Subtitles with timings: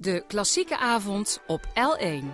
[0.00, 2.24] De klassieke avond op L1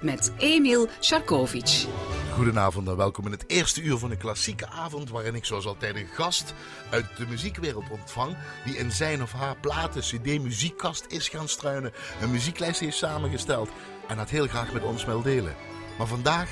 [0.00, 1.86] met Emil Sharkovic.
[2.32, 5.96] Goedenavond en welkom in het eerste uur van de klassieke avond, waarin ik zoals altijd
[5.96, 6.54] een gast
[6.90, 11.92] uit de muziekwereld ontvang, die in zijn of haar platen, cd, muziekkast is gaan struinen,
[12.20, 13.68] een muzieklijst heeft samengesteld
[14.08, 15.54] en dat heel graag met ons wil delen.
[15.98, 16.50] Maar vandaag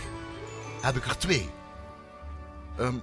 [0.82, 1.48] heb ik er twee.
[2.78, 2.94] Ehm,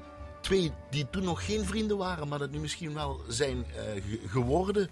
[0.42, 4.20] twee die toen nog geen vrienden waren, maar dat nu misschien wel zijn eh, ge-
[4.28, 4.90] geworden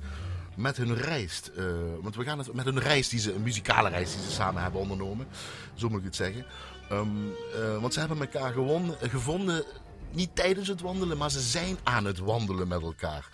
[0.56, 1.42] met hun reis.
[1.56, 1.66] Eh,
[2.02, 4.62] want we gaan het met hun reis, die ze, een muzikale reis die ze samen
[4.62, 5.28] hebben ondernomen.
[5.74, 6.46] Zo moet ik het zeggen.
[6.90, 7.08] Ehm,
[7.54, 8.54] eh, want ze hebben elkaar
[9.02, 9.64] gevonden,
[10.12, 13.30] niet tijdens het wandelen, maar ze zijn aan het wandelen met elkaar.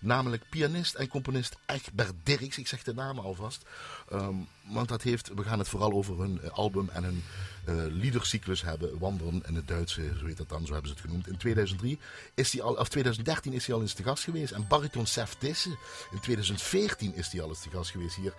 [0.00, 2.58] Namelijk pianist en componist Egbert Dirks.
[2.58, 3.64] Ik zeg de naam alvast.
[4.10, 7.22] Ehm, want dat heeft, we gaan het vooral over hun eh, album en hun
[7.64, 8.98] eh liedercyclus hebben.
[8.98, 11.28] Wandelen in het Duitse, zo heet dat dan, zo hebben ze het genoemd.
[11.28, 11.98] In 2003
[12.34, 14.52] is hij al, of 2013 is hij al eens te gast geweest.
[14.52, 18.34] En bariton Sef in 2014 is hij al eens te gast geweest hier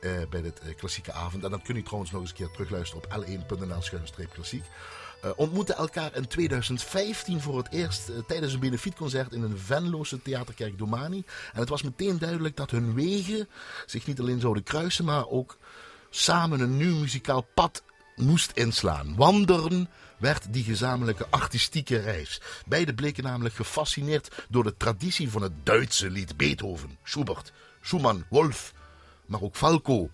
[0.00, 1.44] eh, bij dit klassieke avond.
[1.44, 4.64] En dat kun je trouwens nog eens een keer terugluisteren op l1.nl-klassiek.
[5.22, 10.22] Eh, ontmoetten elkaar in 2015 voor het eerst eh, tijdens een benefietconcert in een Venloze
[10.22, 11.24] theaterkerk Domani.
[11.52, 13.48] En het was meteen duidelijk dat hun wegen
[13.86, 15.58] zich niet alleen zouden kruisen, maar ook
[16.10, 17.82] samen een nieuw muzikaal pad
[18.16, 19.16] moest inslaan.
[19.16, 22.40] Wandelen werd die gezamenlijke artistieke reis.
[22.66, 28.72] Beiden bleken namelijk gefascineerd door de traditie van het Duitse lied Beethoven, Schubert, Schumann, Wolf,
[29.26, 30.10] maar ook Falco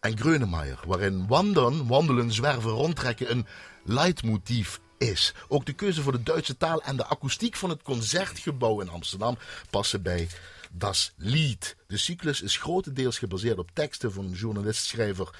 [0.00, 3.46] en Grönemeyer, waarin wandelen, wandelen, zwerven, rondtrekken een
[3.88, 5.34] leidmotief is.
[5.48, 9.38] Ook de keuze voor de Duitse taal en de akoestiek van het concertgebouw in Amsterdam
[9.70, 10.28] passen bij
[10.70, 11.76] Das Lied.
[11.86, 15.30] De cyclus is grotendeels gebaseerd op teksten van journalist-schrijver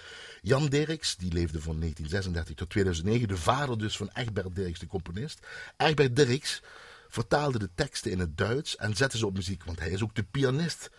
[0.42, 4.86] Jan Dirks, die leefde van 1936 tot 2009, de vader dus van Egbert Dirks, de
[4.86, 5.46] componist.
[5.76, 6.62] Egbert Dirks
[7.08, 10.14] vertaalde de teksten in het Duits en zette ze op muziek, want hij is ook
[10.14, 10.90] de pianist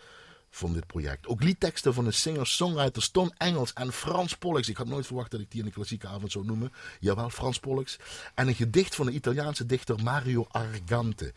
[0.50, 1.26] van dit project.
[1.26, 4.68] Ook liedteksten van de singer-songwriters Ton Engels en Frans Pollux.
[4.68, 6.72] Ik had nooit verwacht dat ik die in de klassieke avond zou noemen.
[7.00, 7.98] Jawel, Frans Pollux.
[8.34, 11.32] En een gedicht van de Italiaanse dichter Mario Argante.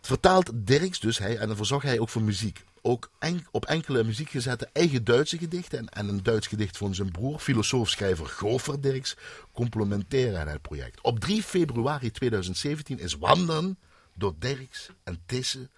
[0.00, 2.64] Vertaalt Dirks dus, hij, en dan verzorg hij ook voor muziek.
[2.82, 6.94] Ook en- op enkele muziek gezette eigen Duitse gedichten en, en een Duits gedicht van
[6.94, 9.16] zijn broer, filosoof-schrijver Gofer Dirks,
[9.52, 11.00] complementeren aan het project.
[11.00, 13.78] Op 3 februari 2017 is Wandelen
[14.14, 15.68] door Dirks en Tisse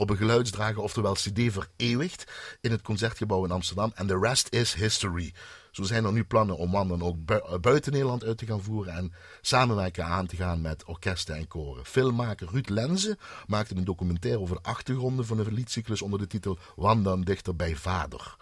[0.00, 2.24] op een geluidsdrager, oftewel CD vereeuwigd,
[2.60, 3.92] in het Concertgebouw in Amsterdam.
[3.94, 5.32] En de rest is history.
[5.70, 8.92] Zo zijn er nu plannen om wandelen ook eh, buiten Nederland uit te gaan voeren
[8.92, 11.84] en samenwerken aan te gaan met orkesten en koren.
[11.84, 16.58] Filmmaker Ruud Lenze maakte een documentaire over de achtergronden van de liedcyclus onder de titel
[16.76, 18.36] Wandelen dichter bij vader.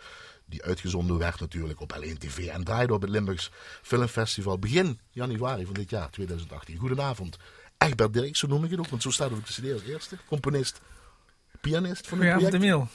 [0.46, 3.50] Die uitgezonden werd natuurlijk op L1 TV en draaide op het Limburgs
[3.82, 6.76] Filmfestival begin januari van dit jaar, 2018.
[6.76, 7.36] Goedenavond.
[7.78, 9.82] Egbert Dirks, zo noem ik het ook, want zo staat het op de CD als
[9.82, 10.18] eerste.
[10.28, 10.80] Componist,
[11.68, 12.64] pianist van het Goedenavond, project.
[12.64, 12.88] Emiel.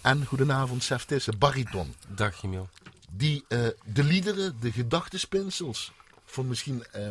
[0.00, 1.94] En goedenavond, Sef Tisse, bariton.
[2.08, 2.68] Dag Emiel.
[3.10, 5.92] Die eh, de liederen, de gedachtespinsels
[6.24, 7.08] van misschien eh,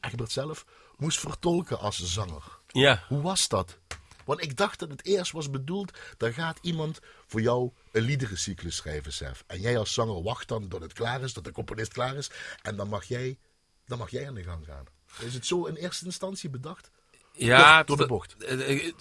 [0.00, 0.66] Egbert zelf
[0.96, 2.58] moest vertolken als zanger.
[2.68, 3.78] Ja, Hoe was dat?
[4.24, 8.76] Want ik dacht dat het eerst was bedoeld, daar gaat iemand voor jou een liederencyclus
[8.76, 9.44] schrijven, Sef.
[9.46, 12.30] En jij als zanger wacht dan tot het klaar is, tot de componist klaar is.
[12.62, 13.38] En dan mag jij,
[13.86, 14.84] dan mag jij aan de gang gaan.
[15.20, 16.90] Is het zo in eerste instantie bedacht?
[17.36, 18.36] Ja door de bocht.
[18.36, 18.92] eh, eh, eh,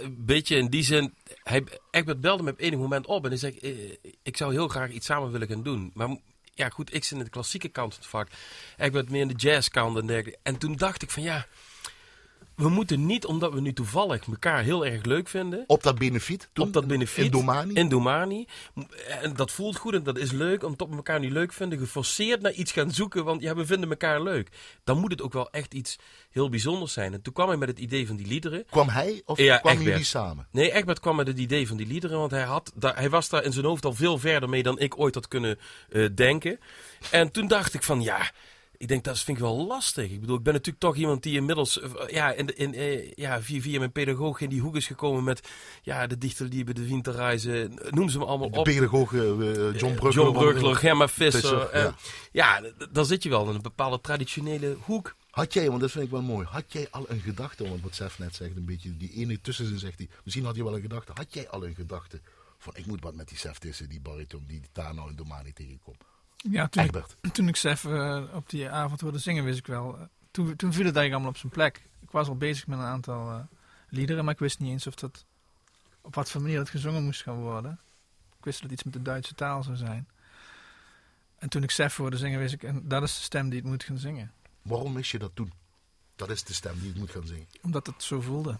[0.00, 1.14] Een beetje in die zin.
[1.42, 4.90] Hij, Egbert belde me op enig moment op en hij zei: Ik zou heel graag
[4.90, 5.90] iets samen willen gaan doen.
[5.94, 6.16] Maar
[6.54, 8.28] ja, goed, ik zit in de klassieke kant van het vak.
[8.76, 10.38] Egbert meer in de jazzkant en dergelijke.
[10.42, 11.46] En toen dacht ik: van ja.
[12.56, 15.64] We moeten niet, omdat we nu toevallig elkaar heel erg leuk vinden.
[15.66, 16.48] Op dat benefiet?
[16.52, 17.24] Toen, op dat benefiet.
[17.24, 17.74] In Domani?
[17.74, 18.46] In Domani.
[19.20, 21.78] En dat voelt goed en dat is leuk, omdat we elkaar nu leuk vinden.
[21.78, 24.48] Geforceerd naar iets gaan zoeken, want ja, we vinden elkaar leuk.
[24.84, 25.98] Dan moet het ook wel echt iets
[26.30, 27.12] heel bijzonders zijn.
[27.12, 28.64] En toen kwam hij met het idee van die liederen.
[28.70, 30.46] Kwam hij of Ja, kwamen jullie samen?
[30.50, 33.28] Nee, Egbert kwam met het idee van die liederen, want hij, had, daar, hij was
[33.28, 35.58] daar in zijn hoofd al veel verder mee dan ik ooit had kunnen
[35.88, 36.58] eh, denken.
[37.10, 38.30] En toen dacht ik van, ja,
[38.82, 40.10] ik denk dat vind ik wel lastig.
[40.10, 43.12] Ik bedoel, ik ben natuurlijk toch iemand die inmiddels, eh, ja, in, de- in, eh,
[43.12, 45.48] ja via, via mijn pedagoog in die hoek is gekomen met,
[45.82, 48.64] ja, de dichterliebe, de winterreizen, noem ze me allemaal De op.
[48.64, 50.12] pedagoog eh, John Brugler.
[50.12, 51.94] John Brugler, Gemma Visser.
[52.32, 52.62] Ja,
[52.92, 55.14] dan zit je wel in een bepaalde traditionele hoek.
[55.30, 57.94] Had jij, want dat vind ik wel mooi, had jij al een gedachte, want wat
[57.94, 60.80] Sef net zegt, een beetje die ene tussenzin zegt hij, misschien had je wel een
[60.82, 62.20] gedachte, had jij al een gedachte
[62.58, 65.52] van ik moet wat met die Sef Tisse, die bariton, die daar nou in Domani
[65.52, 66.02] tegenkomt?
[66.50, 67.16] Ja, toen, Egbert.
[67.20, 69.98] ik, toen ik Sef eh, op die avond hoorde zingen, wist ik wel.
[69.98, 71.82] eh, toen, toen viel het eigenlijk allemaal op zijn plek.
[72.00, 73.40] Ik was al bezig met een aantal eh,
[73.88, 75.24] liederen, maar ik wist niet eens of dat,
[76.00, 77.80] op wat voor manier het gezongen moest gaan worden.
[78.38, 80.08] Ik wist dat het iets met de Duitse taal zou zijn.
[81.38, 83.68] En toen ik Sef hoorde zingen, wist ik, en dat is de stem die het
[83.68, 84.32] moet gaan zingen.
[84.62, 85.52] Waarom wist je dat toen?
[86.16, 87.46] Dat is de stem die het moet gaan zingen.
[87.62, 88.58] Omdat het zo voelde.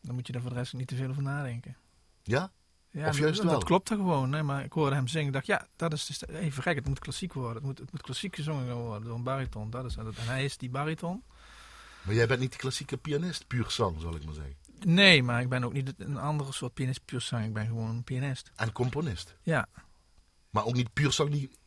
[0.00, 1.76] Dan moet je er voor de rest niet te veel over nadenken.
[2.22, 2.50] Ja?
[2.92, 3.54] Ja, Of juist dat, wel?
[3.54, 4.32] dat klopte gewoon.
[4.32, 4.42] Hè?
[4.42, 5.26] Maar ik hoorde hem zingen.
[5.26, 6.74] Ik dacht, ja, dat is dus even gek.
[6.76, 7.54] Het moet klassiek worden.
[7.54, 9.70] Het moet, het moet klassiek gezongen gaan worden door een bariton.
[9.70, 11.22] Dat is, en hij is die bariton.
[12.02, 14.56] Maar jij bent niet de klassieke pianist, puur zang, zal ik maar zeggen.
[14.84, 17.44] Nee, maar ik ben ook niet een andere soort pianist, puur zang.
[17.46, 18.50] Ik ben gewoon een pianist.
[18.56, 19.36] En componist.
[19.42, 19.68] Ja,
[20.50, 21.58] Maar ook niet puur zang, niet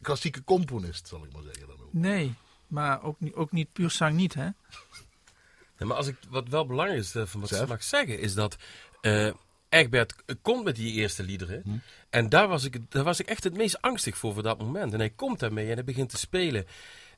[0.00, 1.92] klassieke componist, zal ik maar zeggen dan ook.
[1.92, 2.34] nee.
[2.66, 4.48] Maar ook niet, ook niet puur zang niet, hè?
[5.78, 7.58] Ja, maar als ik, wat wel belangrijk is eh, van wat Zeg.
[7.58, 8.56] ze mag zeggen, is dat
[9.00, 9.32] eh,
[9.76, 11.60] Egbert komt met die eerste liederen.
[11.64, 11.70] Hm.
[12.10, 14.92] En daar was, ik, daar was ik echt het meest angstig voor voor dat moment.
[14.92, 16.66] En hij komt daarmee en hij begint te spelen.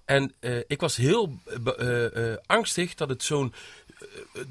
[0.05, 1.39] En eh, ik was heel
[1.79, 3.53] eh, eh, angstig dat het zo'n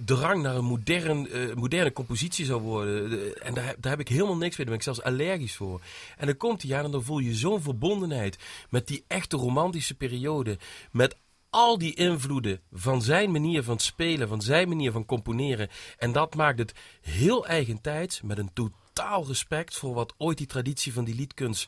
[0.05, 3.09] drang naar een modern, moderne compositie zou worden.
[3.09, 4.65] De- en daar, heb- daar heb ik helemaal niks mee.
[4.67, 5.81] Daar ben ik zelfs allergisch voor.
[6.17, 8.37] En dan komt hij aan en dan voel je zo'n verbondenheid
[8.69, 10.57] met die echte romantische periode.
[10.91, 11.15] Met
[11.49, 15.69] al die invloeden van zijn manier van spelen, van zijn manier van componeren.
[15.97, 20.93] En dat maakt het heel eigentijds met een totaal respect voor wat ooit die traditie
[20.93, 21.67] van die liedkunst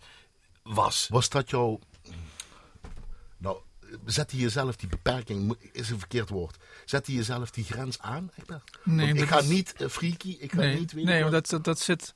[0.63, 1.07] was.
[1.11, 1.79] Was dat jouw...
[3.37, 3.57] Nou,
[4.05, 6.57] zet hij jezelf die beperking, is een verkeerd woord.
[6.85, 8.77] Zet hij jezelf die grens aan, Egbert?
[8.83, 10.93] Nee, Want ik ga is- niet eh, freaky, ik ga Nee, niet...
[10.93, 12.13] nee dat, dat, dat zit...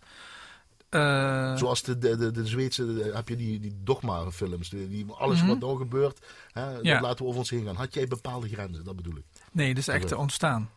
[0.93, 5.05] eh, Zoals de, de, de, de Zweedse, de- heb je die, die dogma-films, die, die-
[5.11, 5.47] alles Mhm.
[5.47, 6.19] wat nou gebeurt,
[6.51, 6.81] hè, Ja.
[6.93, 7.75] dat laten we over ons heen gaan.
[7.75, 9.23] Had jij bepaalde grenzen, dat bedoel ik.
[9.51, 10.69] Nee, dit is echt te ontstaan.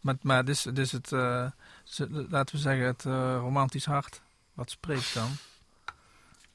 [0.00, 1.46] Maar, maar dit is, dit is het, eh,
[2.30, 4.20] laten we zeggen, het eh, romantisch hart.
[4.54, 5.30] Wat spreekt dan?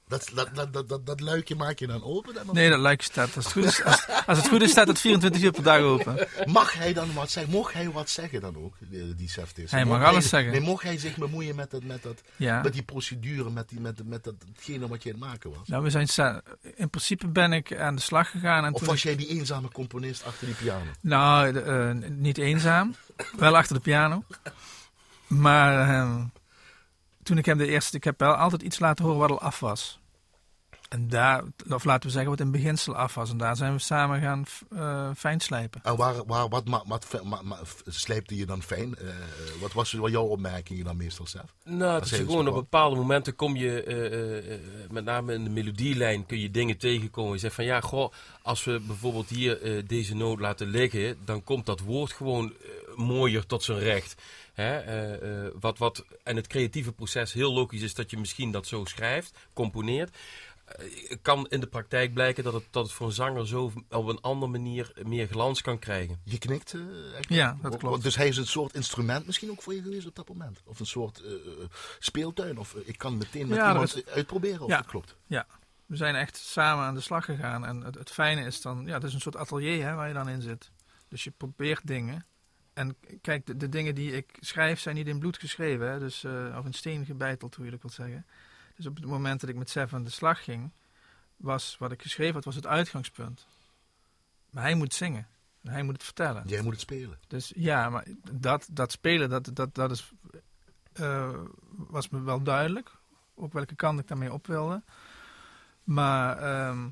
[0.07, 2.37] Dat, dat, dat, dat, dat, luikje maak je dan open?
[2.37, 3.35] En dan Nee, dat luik staat.
[3.35, 5.79] Als het goed is, als, als het goed is staat het 24 uur per dag
[5.79, 6.27] open.
[6.45, 7.53] Mag hij dan wat zeggen?
[7.53, 9.71] Mocht hij wat zeggen dan ook, die, die Seftis?
[9.71, 10.51] Hij mag alles zeggen.
[10.51, 12.61] Nee, mocht hij zich bemoeien met, dat, met, dat, Ja.
[12.61, 15.67] met die procedure, met, die, met, met dat, hetgene wat je aan het maken was?
[15.67, 16.41] Nou, we zijn
[16.75, 18.65] in principe ben ik aan de slag gegaan.
[18.65, 20.91] En Of toen was jij die eenzame componist achter die piano?
[21.01, 22.95] Nou, eh, niet eenzaam.
[23.37, 24.23] Wel achter de piano.
[25.27, 26.21] Maar eh,
[27.25, 27.97] toen ik hem de eerste...
[27.97, 29.99] Ik heb wel altijd iets laten horen wat al af was.
[30.89, 33.29] En daar, of laten we zeggen wat in beginsel af was.
[33.29, 34.45] En daar zijn we samen gaan
[34.75, 35.81] eh fijnslijpen.
[35.83, 38.95] En waar, waar, wat wat, ma, ma- slijpte je dan fijn?
[38.95, 39.05] Eh,
[39.61, 41.41] wat was wat jouw opmerkingen dan meestal, Sef?
[41.63, 45.33] Nou, het Als is gewoon op bepaalde momenten kom je, eh, eh, eh, met name
[45.33, 47.33] in de melodielijn, kun je dingen tegenkomen.
[47.33, 48.11] Je zegt van ja, goh,
[48.41, 52.67] als we bijvoorbeeld hier eh, deze noot laten liggen, dan komt dat woord gewoon eh,
[52.95, 54.21] mooier tot zijn recht.
[54.53, 54.77] Hè?
[54.77, 58.67] eh, eh, wat, wat, en het creatieve proces heel logisch is dat je misschien dat
[58.67, 60.17] zo schrijft, componeert.
[60.65, 60.85] Eh,
[61.21, 64.21] kan in de praktijk blijken dat het, dat het voor een zanger zo op een
[64.21, 66.21] andere manier meer glans kan krijgen.
[66.23, 66.75] Je knikt?
[67.27, 68.03] Ja, dat klopt.
[68.03, 70.61] Dus hij is een soort instrument misschien ook voor je geweest op dat moment?
[70.65, 71.23] Of een soort
[71.99, 72.57] speeltuin?
[72.57, 74.77] Of ik kan meteen met Ja, iemand er uitproberen of Ja.
[74.77, 75.15] dat klopt?
[75.27, 75.47] Ja,
[75.85, 77.65] we zijn echt samen aan de slag gegaan.
[77.65, 80.13] En het, het fijne is dan, ja, het is een soort atelier hè, waar je
[80.13, 80.71] dan in zit.
[81.07, 82.25] Dus je probeert dingen.
[82.75, 85.91] En kijk, de, de dingen die ik schrijf zijn niet in bloed geschreven.
[85.91, 88.25] Hè, dus, eh, of in steen gebeiteld, hoe je dat wilt zeggen.
[88.75, 90.71] Dus op het moment dat ik met Sev aan de slag ging,
[91.37, 93.47] was wat ik geschreven had, was het uitgangspunt.
[94.49, 95.27] Maar hij moet zingen.
[95.63, 96.43] En hij moet het vertellen.
[96.47, 97.19] Jij moet het spelen.
[97.27, 100.11] Dus ja, maar dat, dat spelen, dat, dat, dat is,
[100.93, 101.33] eh,
[101.69, 102.91] was me wel duidelijk.
[103.33, 104.81] Op welke kant ik daarmee op wilde.
[105.83, 106.89] Maar ehm,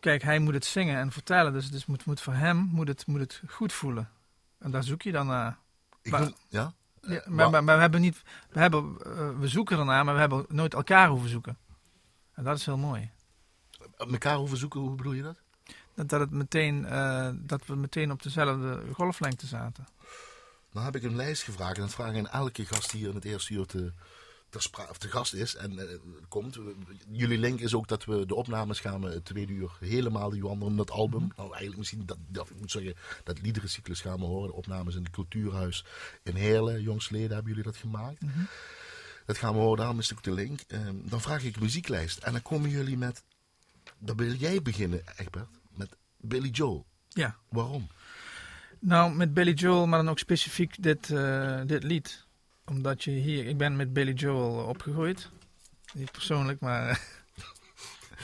[0.00, 1.52] kijk, hij moet het zingen en vertellen.
[1.52, 4.10] Dus het is, moet, moet voor hem moet het, moet het goed voelen.
[4.64, 5.58] En daar zoek je dan naar.
[6.02, 6.72] Ik Maar- noem- ja?
[7.02, 10.14] Ja, Eh, maar, maar, maar we hebben niet, we, hebben, eh, we zoeken ernaar, maar
[10.14, 11.56] we hebben nooit elkaar hoeven zoeken.
[12.34, 13.10] En dat is heel mooi.
[13.96, 15.36] Elkaar hoeven zoeken, hoe bedoel je dat?
[15.94, 19.86] Dat, dat, het meteen, eh, dat we meteen op dezelfde golflengte zaten.
[20.72, 23.08] Dan heb ik een lijst gevraagd en dat vraag ik aan elke gast die hier
[23.08, 23.92] in het eerste uur te,
[24.60, 25.96] ter of te gast is en eh,
[26.28, 26.58] komt.
[27.10, 30.42] Jullie link is ook dat we de opnames gaan we het tweede uur helemaal die
[30.42, 31.32] wandelen dat album.
[31.36, 32.94] Nou eigenlijk misschien dat, dat ik moet zeggen
[33.24, 34.48] dat liederencyclus gaan we horen.
[34.48, 35.84] De opnames in het cultuurhuis
[36.22, 38.20] in Heerlen, jongsleden hebben jullie dat gemaakt.
[39.26, 40.60] Dat gaan we horen, daarom is het ook de link.
[40.66, 43.22] Ehm, dan vraag ik muzieklijst en dan komen jullie met,
[43.98, 46.86] dan wil jij beginnen Egbert, met Billy Joel.
[47.08, 47.36] Ja.
[47.48, 47.88] Waarom?
[48.78, 52.24] Nou, met Billy Joel, maar dan ook specifiek dit, eh, dit lied.
[52.64, 55.28] Omdat je hier, ik ben met Billy Joel opgegroeid.
[55.92, 57.00] Niet persoonlijk, maar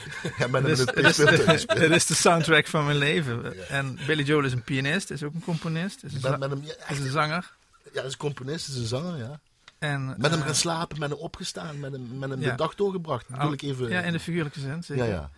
[0.37, 3.43] Ja, met het, is, het, is speeltuin de, het is de soundtrack van mijn leven.
[3.43, 3.63] Ja.
[3.63, 6.99] En Billy Joel is een pianist, is ook een componist, is een, hem, ja, is
[6.99, 7.51] een zanger.
[7.93, 9.39] ja, is een componist, is een zanger, ja.
[9.79, 12.49] En, Met hem eh, gaan slapen, met hem opgestaan, met hem, met hem ja.
[12.49, 13.25] de dag doorgebracht.
[13.29, 13.89] Wil ik even...
[13.89, 14.83] Ja, in de figuurlijke zin.
[14.83, 15.05] zeker.
[15.05, 15.29] ja, ja.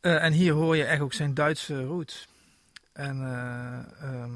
[0.00, 2.28] Eh, en hier hoor je echt ook zijn Duitse roots.
[2.92, 4.32] En eh, ehm,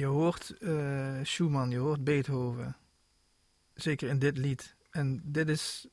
[0.00, 2.76] je hoort eh, Schumann, je hoort Beethoven.
[3.74, 4.74] Zeker in dit lied.
[4.90, 5.86] En dit is,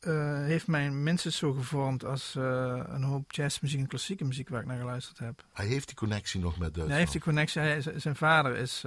[0.00, 4.60] eh, heeft mij minstens zo gevormd als eh, een hoop jazzmuziek en klassieke muziek waar
[4.60, 5.44] ik naar geluisterd heb.
[5.52, 6.90] Hij heeft die connectie nog met Duitsland.
[6.90, 7.60] Hij heeft die connectie.
[7.60, 8.82] Hij, zijn vader is,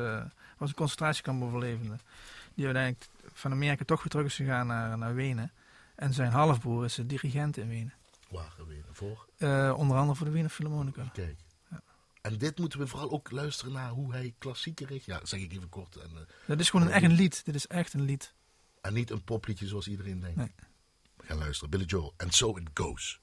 [0.57, 1.95] was een concentratiekamoverlevende.
[2.53, 5.51] Die uiteindelijk van Amerika toch weer terug is gegaan naar, naar Wenen.
[5.95, 7.93] En zijn halfbroer is de dirigent in Wenen.
[8.29, 8.83] Waar geweest?
[8.91, 9.27] Voor?
[9.37, 11.09] Eh, onder andere voor de Wiener Philharmonica.
[11.13, 11.35] Kijk.
[12.25, 15.05] En dit moeten we vooral ook luisteren naar hoe hij klassieker richt.
[15.05, 15.95] Ja, zeg ik even kort.
[15.95, 17.45] En, eh, Dat is gewoon een, echt een lied.
[17.45, 18.33] Dit is echt een lied.
[18.81, 20.35] en niet een popliedje zoals iedereen denkt.
[20.35, 20.51] Nee.
[21.17, 21.69] We gaan luisteren.
[21.69, 22.13] Billy Joel.
[22.17, 23.19] And so it goes.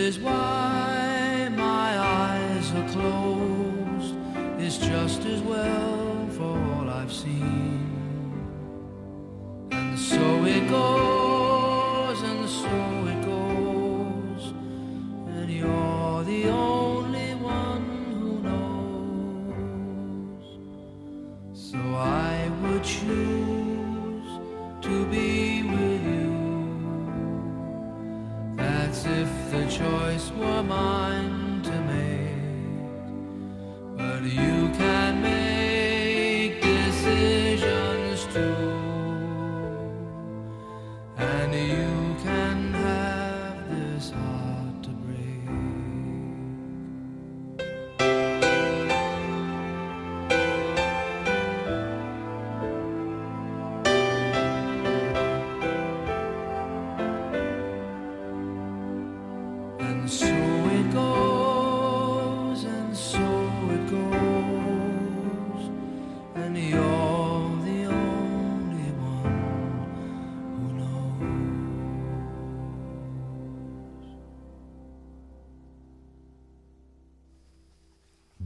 [0.00, 0.59] Is why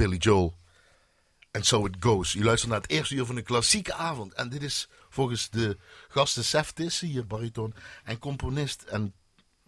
[0.05, 0.55] Billy Joel.
[1.53, 2.35] And so it goes.
[2.35, 4.33] U luistert naar het eerste uur van een klassieke avond.
[4.33, 9.15] En dit is volgens de gasten Sef Tissen, hier bariton, en componist en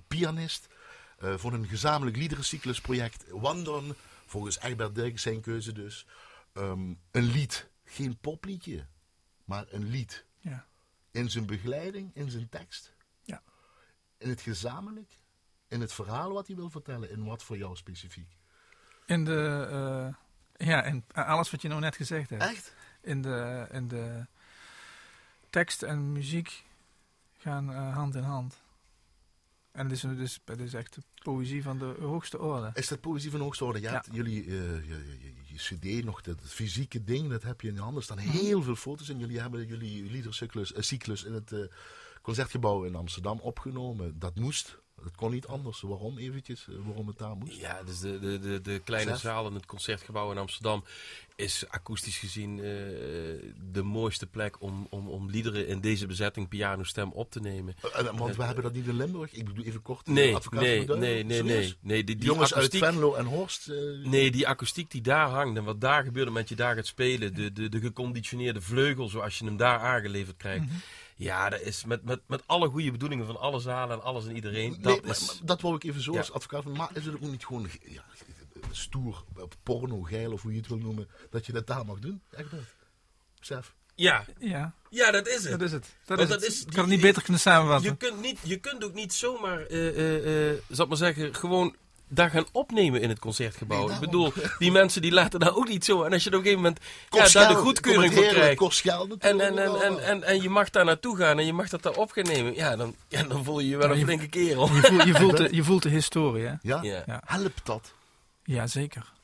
[0.07, 0.66] pianist.
[1.19, 3.97] eh, voor een gezamenlijk liederencyclusproject Wanderen.
[4.26, 6.07] Volgens Egbert Dirk zijn keuze dus.
[6.52, 7.69] Ehm, een lied.
[7.85, 8.87] Geen popliedje,
[9.45, 10.25] maar een lied.
[10.38, 10.66] Ja.
[11.11, 12.93] In zijn begeleiding, in zijn tekst.
[13.23, 13.43] Ja.
[14.19, 15.12] In het gezamenlijk.
[15.69, 17.11] In het verhaal wat hij wil vertellen.
[17.11, 18.37] In wat voor jou specifiek.
[19.07, 20.25] In de, eh,
[20.58, 22.42] ja, in alles wat je nou net gezegd hebt.
[22.42, 22.75] Echt?
[23.00, 24.26] In de, in de
[25.50, 26.64] tekst en muziek
[27.38, 28.64] gaan eh, hand in hand.
[29.72, 32.70] En het is, dus, het is echt de poëzie van de hoogste orde.
[32.75, 33.78] Is dat poëzie van hoogste orde?
[33.80, 33.92] Je Ja.
[33.92, 34.50] hebt jullie eh,
[34.88, 37.98] je, je, cd, nog dat fysieke ding, dat heb je in je handen.
[37.98, 39.18] Er staan heel veel foto's in.
[39.18, 41.68] Jullie hebben jullie liedercyclus cyclus in het
[42.22, 44.18] Concertgebouw in Amsterdam opgenomen.
[44.18, 45.81] Dat moest, Het kon niet anders.
[45.81, 46.67] Waarom eventjes?
[46.69, 47.61] eh, Waarom het daar moest?
[47.61, 50.85] Ja, dus de, de, de, de kleine zaal in het concertgebouw in Amsterdam
[51.37, 52.65] is akoestisch gezien eh,
[53.73, 57.75] de mooiste plek om, om, om liederen in deze bezetting pianostem op te nemen.
[57.93, 59.33] Eh, want we hebben dat niet in Limburg.
[59.33, 60.07] Ik bedoel even kort.
[60.07, 61.75] Nee, advocaat nee, nee, nee, nee.
[61.81, 63.71] nee die, die Jongens akoestiek, uit Venlo en Horst.
[64.05, 67.35] Nee, die akoestiek die daar hangt en wat daar gebeurt met je daar gaat spelen,
[67.35, 70.65] de, de, de geconditioneerde vleugel zoals je hem daar aangeleverd krijgt.
[70.65, 70.75] Mhm.
[71.18, 74.35] Ja, dat is met, met, met alle goede bedoelingen van alle zalen en alles en
[74.35, 74.70] iedereen.
[74.70, 76.18] Nee, Dat is, maar dat wou ik even zo Ja.
[76.18, 76.73] als advocaat van.
[76.73, 78.04] Maar is het ook niet gewoon ja,
[78.70, 79.25] stoer,
[79.62, 82.23] porno, geil of hoe je het wil noemen, dat je dat daar mag doen?
[82.30, 82.61] Echt dat?
[83.38, 83.75] Besef.
[83.94, 85.50] ja, Ja, ja, dat is het.
[85.50, 85.87] dat is het.
[86.04, 86.50] Dat is dat het.
[86.50, 87.90] is ik die- kan het niet beter kunnen samenvatten.
[87.90, 91.35] Je kunt, niet, je kunt ook niet zomaar, eh, eh, eh, zal ik maar zeggen,
[91.35, 91.76] gewoon
[92.08, 93.86] daar gaan opnemen in het concertgebouw.
[93.86, 96.02] Nee, ik bedoel, die mensen die laten daar ook niet zo.
[96.02, 98.56] En als je op een gegeven moment ja, daar de goedkeuring voor krijgt.
[98.56, 99.76] Kost geld En, natuurlijk.
[99.76, 101.96] en, en, en, en, en je mag daar naartoe gaan en je mag dat daar
[101.96, 102.54] op gaan nemen.
[102.54, 104.66] Ja, dan, ja, dan voel je je wel een flinke kerel.
[104.75, 106.54] Je voelt, je, voelt de, je voelt de historie, hè?
[106.62, 106.82] ja?
[106.82, 107.02] Ja.
[107.06, 107.22] Ja.
[107.25, 107.92] Helpt dat?
[108.44, 109.14] Ja, zeker.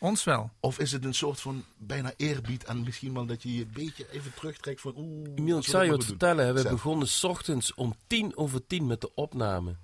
[0.00, 0.50] Ons wel.
[0.60, 3.70] Of is het een soort van bijna eerbied en misschien wel dat je je een
[3.72, 5.28] beetje even terugtrekt van oeh.
[5.34, 6.54] Emiel, ik zal je wat vertellen.
[6.54, 9.76] We begonnen s ochtends om tien over tien met de opname.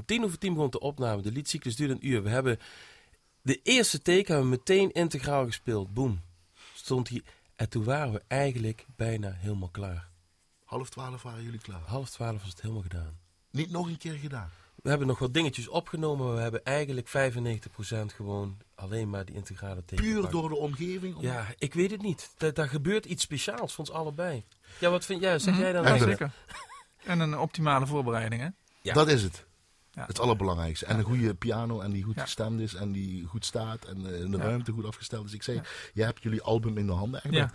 [0.00, 1.22] Om tien over tien begon de opname.
[1.22, 2.22] De liedcyclus duurde een uur.
[2.22, 2.58] We hebben
[3.42, 5.94] de eerste take hebben we meteen integraal gespeeld.
[5.94, 6.20] Boom.
[6.74, 7.22] Stond hier.
[7.56, 10.08] En toen waren we eigenlijk bijna helemaal klaar.
[10.64, 11.80] Half twaalf waren jullie klaar.
[11.86, 13.18] Half twaalf was het helemaal gedaan.
[13.50, 14.50] Niet nog een keer gedaan.
[14.82, 19.34] We hebben nog wat dingetjes opgenomen, maar we hebben eigenlijk 95% gewoon alleen maar die
[19.34, 21.14] integrale take Puur door de omgeving.
[21.16, 22.30] om- Ja, ik weet het niet.
[22.36, 24.44] Da- daar gebeurt iets speciaals voor ons allebei.
[24.78, 25.38] Ja, wat vind jij?
[25.38, 25.82] Zeg jij dan?
[25.84, 26.32] Ja, zeker.
[27.04, 28.48] En een optimale voorbereiding, hè?
[28.82, 28.92] Ja.
[28.94, 29.44] Dat is het.
[29.92, 30.06] Ja.
[30.06, 30.86] Het allerbelangrijkste.
[30.86, 34.20] En een goede piano en die goed gestemd is en die goed staat en eh,
[34.20, 35.32] in de ruimte goed afgesteld is.
[35.32, 35.60] Ik zei,
[35.94, 37.50] jij hebt jullie album in de handen.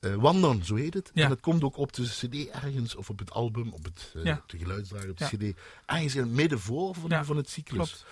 [0.00, 1.10] Eh, Wandern, zo heet het.
[1.14, 1.24] Ja.
[1.24, 4.36] En het komt ook op de cd ergens, of op het album, op het, Ja.
[4.42, 5.50] op de geluidsdrager, op de Ja.
[5.50, 5.56] cd.
[5.86, 7.76] Ergens in het midden voor van, het cyclus.
[7.90, 8.04] Klopt.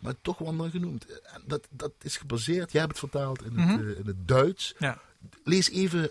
[0.00, 1.06] Maar toch Wandern genoemd.
[1.22, 3.68] En Dat, dat is gebaseerd, jij hebt het vertaald in, Mhm.
[3.68, 4.74] het, eh, in het Duits.
[5.44, 6.10] Lees even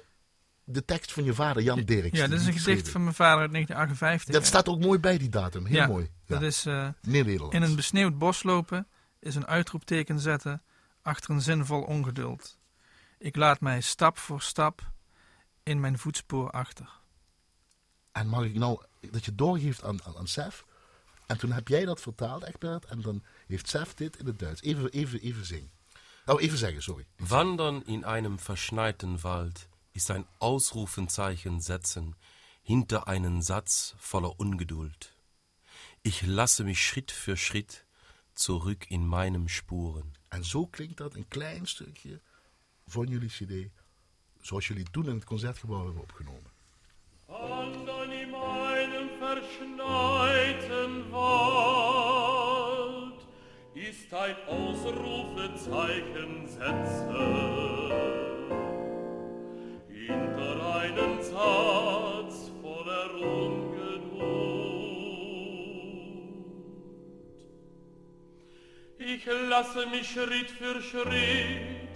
[0.72, 2.18] de tekst van je vader, Jan Dirks.
[2.18, 4.34] Ja, dat is een gedicht van mijn vader uit 1958.
[4.34, 5.66] Dat staat ook mooi bij die datum.
[5.66, 6.04] Heel Ja, mooi.
[6.26, 6.36] Ja.
[6.36, 7.56] Dat is eh, Nederlands.
[7.56, 8.88] in een besneeuwd bos lopen,
[9.20, 10.62] is een uitroepteken zetten
[11.02, 12.58] achter een zinvol ongeduld.
[13.18, 14.92] Ik laat mij stap voor stap
[15.64, 16.90] in mijn voetspoor achter.
[18.12, 20.66] En mag ik nou dat je doorgeeft aan, aan, aan Sef?
[21.28, 22.86] En toen heb jij dat vertaald, Egbert.
[22.86, 24.62] En dan heeft Sef dit in het Duits.
[24.62, 25.72] Even, even, even zingen.
[26.26, 27.06] Nou, even zeggen, sorry.
[27.18, 29.68] Wandern in einem verschneiten Wald
[30.00, 32.16] ist ein Ausrufenzeichen setzen
[32.64, 35.14] hinter einen Satz voller Ungeduld.
[36.04, 37.86] Ich lasse mich Schritt für Schritt
[38.34, 40.18] zurück in meinem Spuren.
[40.30, 42.22] En zo klinkt dat een klein stukje
[42.88, 43.70] van jullie cd.
[44.42, 46.52] Zoals jullie toen in het concertgebouw hebben opgenomen.
[47.28, 53.28] Wandern in meinem verschneiten Wald
[53.74, 57.89] ist ein Ausrufezeichen setzen
[69.02, 71.90] Ich lasse mich Schritt für Schritt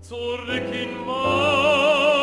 [0.00, 2.20] zurück in meinen.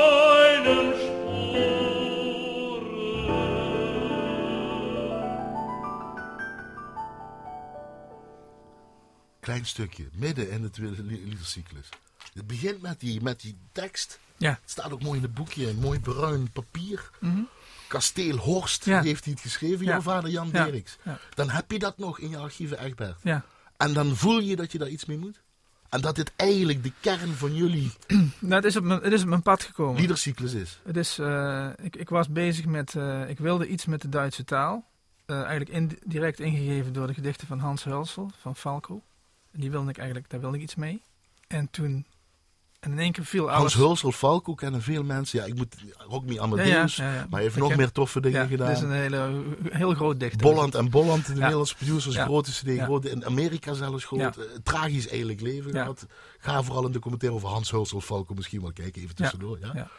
[9.41, 11.89] Klein stukje, midden in het li- liedercyclus.
[12.33, 14.19] Het begint met die, met die tekst.
[14.37, 14.49] Ja.
[14.49, 17.09] Het staat ook mooi in het boekje, mooi bruin papier.
[17.87, 19.01] Kasteel Horst Ja.
[19.01, 20.49] heeft hij het geschreven, jouw vader Jan.
[20.53, 20.69] Ja.
[21.33, 23.19] Dan heb je dat nog in je archieven, Egbert.
[23.23, 23.45] Ja,
[23.77, 25.41] En dan voel je dat je daar iets mee moet.
[25.89, 27.91] En dat dit eigenlijk de kern van jullie
[28.39, 29.99] nou, het, is op mijn, het is op mijn pad gekomen.
[29.99, 30.79] liedercyclus is.
[30.83, 34.43] Het is, eh, ik, ik was bezig met, eh, ik wilde iets met de Duitse
[34.43, 34.85] taal.
[35.25, 39.01] Eh, eigenlijk in, direct ingegeven door de gedichten van Hans Hulsel, van Falco.
[39.51, 41.01] En die wilde ik eigenlijk, daar wilde ik iets mee.
[41.47, 42.05] En toen,
[42.79, 43.59] en in één keer viel alles...
[43.59, 45.39] Hans Hulsel, Falco kennen veel mensen.
[45.39, 46.95] Ja, ik moet Rock Me Amadeus.
[46.95, 47.21] Ja, ja, ja, ja.
[47.21, 48.67] Maar hij heeft Ik nog meer toffe dingen ja, gedaan.
[48.67, 50.41] Het is een hele, heel groot dichter.
[50.41, 51.33] Bolland en Bolland, de.
[51.33, 54.37] Nederlandse producers, grote CD, grote, in Amerika zelfs groot.
[54.37, 56.05] Eh, tragisch eigenlijk leven gehad.
[56.39, 59.57] Ga vooral in de commentaar over Hans Hulsel, Falco misschien wel kijken, even tussendoor.
[59.59, 59.89] Ja.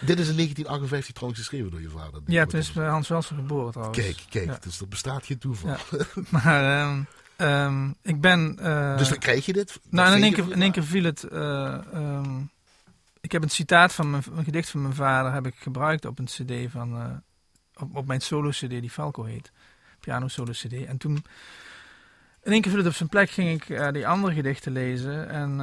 [0.00, 2.20] Dit is in 1958 trouwens geschreven door je vader.
[2.26, 3.98] Ja, het is Hans Welser geboren trouwens.
[3.98, 5.76] Kijk, kijk, dus er bestaat geen toeval.
[6.30, 7.02] Maar ehm,
[7.38, 8.58] ehm, ik ben...
[8.60, 9.80] eh, Dus dan krijg je dit.
[9.90, 11.22] Nou, in één, keer, van in één keer viel het.
[11.22, 12.40] eh, ehm,
[13.20, 16.18] ik heb een citaat van mijn, een gedicht van mijn vader heb ik gebruikt op
[16.18, 16.96] een CD van.
[16.96, 17.04] eh,
[17.82, 19.52] op, op mijn solo-CD die Falco heet.
[20.00, 20.72] Piano solo-CD.
[20.86, 21.24] En toen.
[22.42, 25.28] In één keer viel het op zijn plek, ging ik die andere gedichten lezen.
[25.28, 25.56] En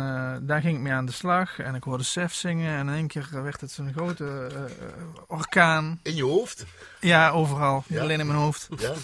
[0.45, 1.59] daar ging ik mee aan de slag.
[1.59, 2.77] En ik hoorde Sef zingen.
[2.77, 4.49] En in één keer werd het zo'n grote
[5.27, 5.99] orkaan.
[6.03, 6.65] In je hoofd.
[6.99, 7.83] Ja, overal.
[7.87, 8.01] Ja.
[8.01, 8.67] alleen in mijn hoofd.
[8.77, 8.93] Ja.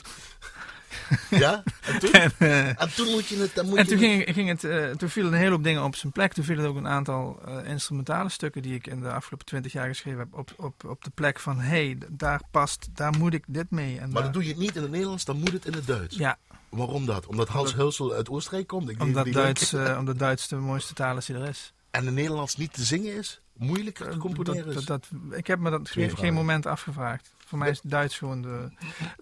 [1.29, 1.63] Ja?
[1.81, 2.11] En toen?
[2.11, 3.55] En, eh, En toen moet je het...
[3.55, 5.63] Dan moet en je toen, het- ging, ging het, eh, toen vielen een hele hoop
[5.63, 6.33] dingen op zijn plek.
[6.33, 9.87] Toen vielen ook een aantal eh, instrumentale stukken die ik in de afgelopen twintig jaar
[9.87, 13.43] geschreven heb op, op, op de plek van hé, hey, daar past, daar moet ik
[13.47, 13.93] dit mee.
[13.99, 15.73] En Maar daar- dan doe je het niet in het Nederlands, dan moet het in
[15.73, 16.17] het Duits.
[16.17, 16.37] Ja,
[16.69, 17.25] Waarom dat?
[17.25, 18.89] Omdat Hans Hulsel uit Oostenrijk komt?
[18.89, 21.73] Ik omdat Duits, omdat Duits de mooiste taal is die er is.
[21.91, 23.41] En het Nederlands niet te zingen is?
[23.53, 24.85] Moeilijker te componeren Dat, is?
[24.85, 27.33] dat, dat- ik heb me dat geen, geen moment afgevraagd.
[27.45, 28.69] Voor mij is Duits gewoon de.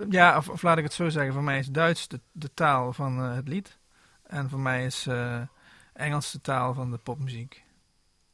[0.10, 1.34] Ja, of, of laat ik het zo zeggen.
[1.34, 3.78] Voor mij is Duits de, de taal van eh, het lied.
[4.24, 5.42] En voor mij is eh,
[5.94, 7.64] Engels de taal van de popmuziek.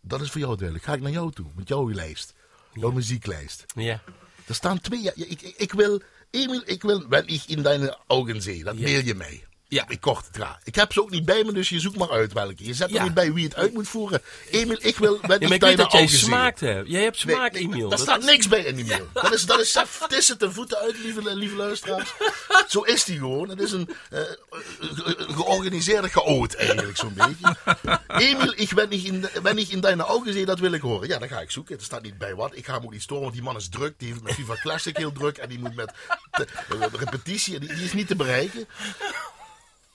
[0.02, 0.86] Dat is voor jou duidelijk.
[0.88, 2.34] Ga ik naar jou toe, met jouw lijst.
[2.74, 3.66] Jouw muzieklijst.
[3.76, 4.02] Ja.
[4.46, 5.02] Er staan twee...
[5.02, 6.02] Ja, ik, ik, ik wil...
[6.30, 7.08] Emil, ik wil...
[7.08, 8.82] Wenn ich in deine Augen zie, dat Ja.
[8.84, 9.44] mail je mij.
[9.68, 9.86] Ja.
[9.88, 10.60] Ik kort het raar.
[10.64, 12.66] Ik heb ze ook niet bij me, dus je zoekt maar uit welke.
[12.66, 13.04] Je zet er Ja.
[13.04, 14.22] niet bij wie het uit moet voeren.
[14.52, 15.20] Emil, ik wil...
[15.22, 16.90] Wenn Ja, ik weet dat jij smaak hebt.
[16.90, 17.90] Jij hebt smaak, nee, Emiel.
[17.90, 19.08] Daar staat is- niks bij in die mail.
[19.14, 22.14] Dat is, dat is, het de voeten uit, lieve, lieve luisteraars.
[22.68, 23.50] Zo is die gewoon.
[23.50, 24.20] Het is een eh,
[24.80, 27.56] ge- georganiseerde chaot eigenlijk, zo'n beetje.
[28.28, 31.08] Emil, ik ben niet in, ben niet in deine ogen zie, dat wil ik horen.
[31.08, 31.78] Ja, dan ga ik zoeken.
[31.78, 32.56] Er staat niet bij wat.
[32.56, 33.94] Ik ga hem ook niet storen, want die man is druk.
[34.00, 35.38] Die heeft met FIFA Classic heel druk.
[35.38, 35.94] En die moet met
[36.32, 36.48] te-
[36.94, 38.68] repetitie, die, die is niet te bereiken.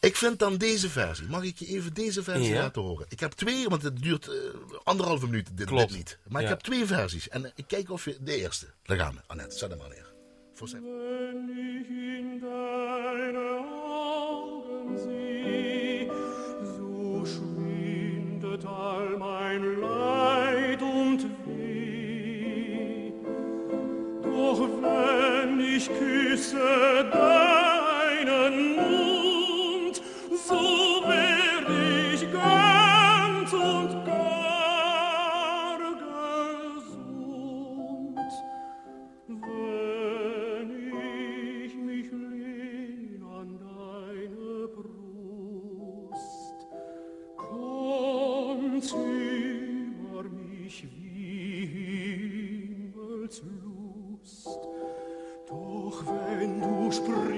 [0.01, 1.27] Ik vind dan deze versie.
[1.29, 2.61] Mag ik je even deze versie Ja.
[2.63, 3.07] laten horen?
[3.09, 4.35] Ik heb twee, want het duurt eh,
[4.85, 5.93] anderhalve minuut dit, dit Klopt.
[5.95, 6.19] niet.
[6.29, 7.29] Maar ik heb twee versies.
[7.29, 8.17] En eh, ik kijk of je...
[8.21, 8.67] De eerste.
[8.83, 9.21] Daar gaan we.
[9.27, 10.13] Annette, zet hem maar neer.
[10.55, 16.11] Voor zijn- Wenn ich in deine Augen sieh,
[16.77, 23.13] so schwindet all mein Leid und Weh.
[24.23, 27.70] Doch wenn ich küsse deinen
[56.07, 57.35] wenn du sprichst,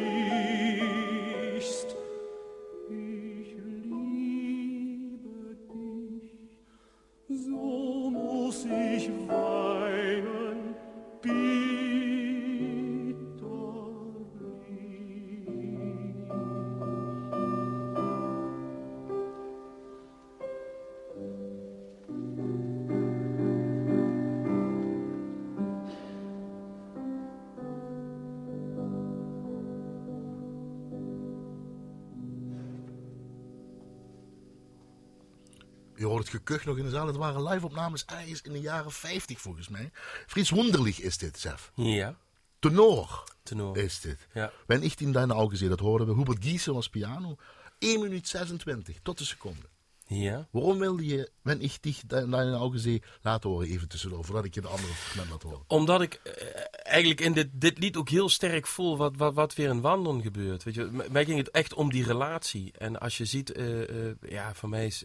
[36.44, 37.06] Gekuch nog in de zaal.
[37.06, 39.90] Het waren live-opnames ergens in de jaren 50 volgens mij.
[40.26, 41.72] Fries Wunderlich is dit, Sef.
[41.74, 42.16] Ja,
[42.58, 43.76] Tenor tenor.
[43.76, 44.18] is dit.
[44.34, 44.52] Ja.
[44.66, 46.14] Wenn ich in deine Augen zie, dat hoorden we.
[46.14, 47.36] Hubert Giesen was piano.
[47.78, 49.70] 1 minuut 26, tot de seconde.
[50.06, 50.48] Ja.
[50.50, 54.44] Waarom wilde je, wenn ich dich in deine Augen zie, laten horen even tussendoor, voordat
[54.44, 55.64] ik je de andere fragment laat horen?
[55.66, 59.54] Omdat ik eh, eigenlijk in dit, dit lied ook heel sterk voel wat, wat, wat
[59.54, 60.62] weer in Wandelen gebeurt.
[60.62, 62.72] Weet je, mij ging het echt om die relatie.
[62.78, 65.04] En als je ziet, eh, eh, ja, voor mij is.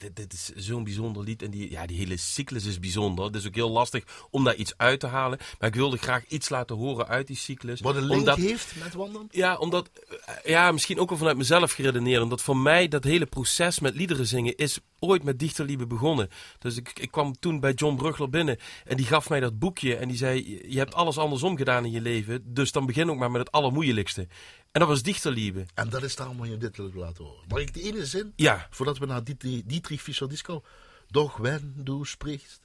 [0.00, 1.42] Dit, dit is zo'n bijzonder lied.
[1.42, 3.24] En die, ja, die hele cyclus is bijzonder.
[3.24, 5.38] Het is ook heel lastig om daar iets uit te halen.
[5.58, 7.80] Maar ik wilde graag iets laten horen uit die cyclus.
[7.80, 9.28] Wat een link omdat, heeft met wandelen?
[9.30, 9.90] Ja, omdat,
[10.24, 12.22] eh, ja, misschien ook wel vanuit mezelf geredeneerd.
[12.22, 16.28] Omdat voor mij dat hele proces met liederen zingen is ooit met Dichterliebe begonnen.
[16.58, 19.96] Dus ik, ik kwam toen bij John Brugler binnen en die gaf mij dat boekje.
[19.96, 22.42] En die zei, je hebt alles andersom gedaan in je leven.
[22.54, 24.26] Dus dan begin ook maar met het allermoeilijkste.
[24.72, 25.66] En dat was Dichterliebe.
[25.74, 27.44] En dat is daarom je dit wil laten horen.
[27.48, 28.32] Mag ik de ene zin?
[28.36, 30.62] Ja, Voordat we naar Dietrich, Dietrich Fischer Disco.
[31.08, 32.60] Doch wenn du sprichst,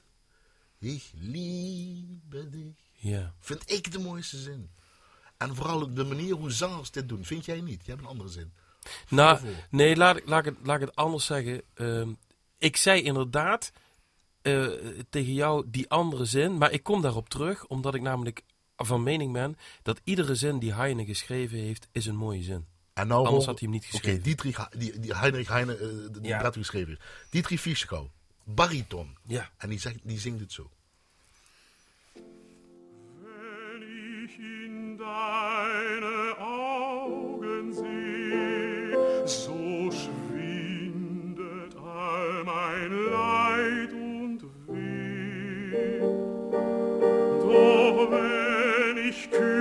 [0.78, 2.74] ich liebe dich.
[2.92, 3.34] ja.
[3.38, 4.70] Vind ik de mooiste zin.
[5.36, 7.24] En vooral de manier hoe zangers dit doen.
[7.24, 7.84] Vind jij niet?
[7.84, 8.52] Je hebt een andere zin.
[9.08, 9.40] Nou,
[9.70, 11.62] nee, laat, ik- laat, ik het, laat ik het anders zeggen.
[11.74, 12.12] Ehm,
[12.58, 13.72] ik zei inderdaad
[14.42, 14.66] eh,
[15.10, 18.42] tegen jou die andere zin, maar ik kom daarop terug, omdat ik namelijk
[18.76, 22.66] van mening ben dat iedere zin die Heine geschreven heeft, is een mooie zin.
[22.92, 24.22] En nou Anders had hij hem niet Oké, geschreven.
[24.22, 26.50] Dietrich, die, die Heinrich Heine, eh, die Ja.
[26.50, 26.98] geschreven.
[27.30, 28.06] Dietrich Fischer,
[28.44, 29.16] bariton.
[29.22, 29.50] Ja.
[29.56, 30.70] En die, zegt, die zingt het zo.
[33.22, 33.82] Wenn
[34.24, 36.25] ich in deine
[49.32, 49.55] wenn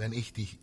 [0.00, 0.56] Wenn ich, dich,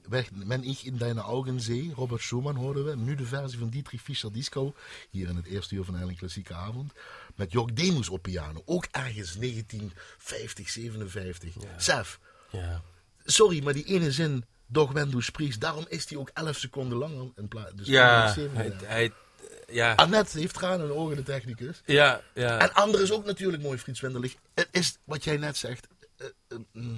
[0.47, 4.01] wenn ich in deine Augen sehe, Robert Schumann hoorden we, nu de versie van Dietrich
[4.01, 4.73] Fischer Disco,
[5.09, 6.91] hier in het eerste uur van een klassieke avond,
[7.35, 11.53] met Jörg Demus op piano, ook ergens 1950, 57.
[11.77, 12.19] Sef,
[12.51, 12.81] Ja.
[13.25, 16.97] sorry, maar die ene zin, doch wenn du sprichst, daarom is die ook 11 seconden
[16.97, 17.31] langer.
[17.35, 18.87] In plaats, dus Ja, 77.
[18.87, 19.11] hij, hij-
[19.75, 21.81] ja, Annette heeft tranen in de ogen, de technicus.
[21.85, 22.59] ja, ja.
[22.59, 24.35] En ander is ook natuurlijk mooi, Frits Wenderlich.
[24.53, 25.87] Het is wat jij net zegt.
[26.17, 26.95] eh, eh, mm,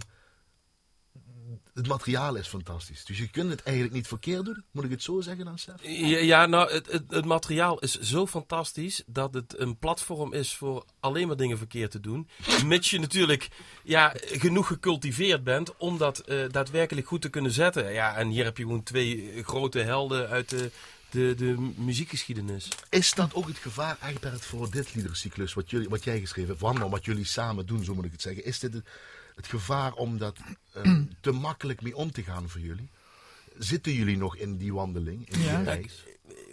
[1.74, 3.06] het materiaal is fantastisch.
[3.06, 4.64] Dus je kunt het eigenlijk niet verkeerd doen.
[4.72, 5.76] Moet ik het zo zeggen dan, Stef?
[5.82, 10.56] Ja, ja, nou, het, het, het materiaal is zo fantastisch dat het een platform is
[10.56, 12.30] voor alleen maar dingen verkeerd te doen.
[12.66, 13.50] Mits je natuurlijk
[13.84, 17.94] ja, genoeg gecultiveerd bent om dat eh, daadwerkelijk goed te kunnen zetten.
[17.94, 20.72] Ja, en hier heb je gewoon twee grote helden uit de,
[21.10, 22.68] de, de muziekgeschiedenis.
[22.90, 26.62] Is dat ook het gevaar, Egbert, voor dit liedercyclus, wat, jullie, wat jij geschreven hebt,
[26.62, 28.46] Wanda, wat jullie samen doen, zo moet ik het zeggen.
[28.46, 28.82] Is dit
[29.40, 30.38] het, gevaar om dat
[30.74, 32.90] eh, te makkelijk mee om te gaan voor jullie?
[33.58, 35.56] Zitten jullie nog in die wandeling, in Ja.
[35.56, 36.04] die reis?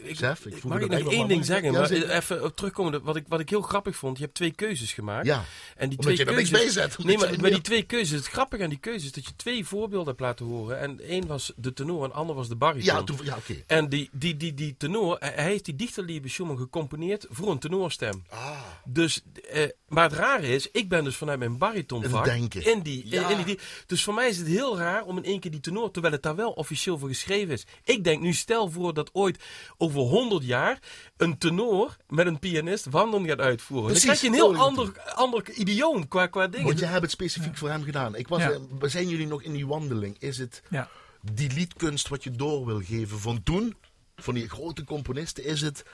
[0.09, 1.73] Ik, Sef, ik mag ik nog één ding zeggen?
[1.73, 3.03] Ja, maar even op terugkomen.
[3.03, 4.17] Wat ik, wat ik heel grappig vond.
[4.19, 5.27] Je hebt twee keuzes gemaakt.
[5.27, 5.45] Ja,
[5.77, 7.05] En die twee je er niks keuzes, bij zet.
[7.05, 9.65] Nee, maar bij die twee keuzes, het grappige aan die keuzes is dat je twee
[9.67, 10.79] voorbeelden hebt laten horen.
[10.81, 12.85] En één was de tenor en de ander was de bariton.
[12.85, 13.55] Ja, toen- ja oké.
[13.67, 18.25] En die, die, die, die tenor, hij heeft die Dichterliebe Schumann gecomponeerd voor een tenorstem.
[18.29, 18.51] Ah,
[18.85, 22.73] Dus, eh, maar het rare is, ik ben dus vanuit mijn baritonvak In het denken.
[22.73, 23.29] in die, Ja.
[23.29, 25.91] in die, Dus voor mij is het heel raar om in één keer die tenor,
[25.91, 27.67] terwijl het daar wel officieel voor geschreven is.
[27.85, 29.39] Ik denk nu, stel voor dat ooit
[29.79, 30.79] over 100 jaar
[31.17, 33.87] een tenor met een pianist wandelen gaat uitvoeren.
[33.87, 36.67] Precies, dan krijg je een heel ander, ander idioom qua, qua dingen.
[36.67, 38.15] want jij hebt het specifiek voor hem gedaan.
[38.15, 38.59] Ik was, Ja.
[38.81, 40.17] zijn jullie nog in die wandeling?
[40.19, 40.89] Is het Ja.
[41.33, 43.77] die liedkunst wat je door wil geven van toen,
[44.17, 45.85] van die grote componisten, is het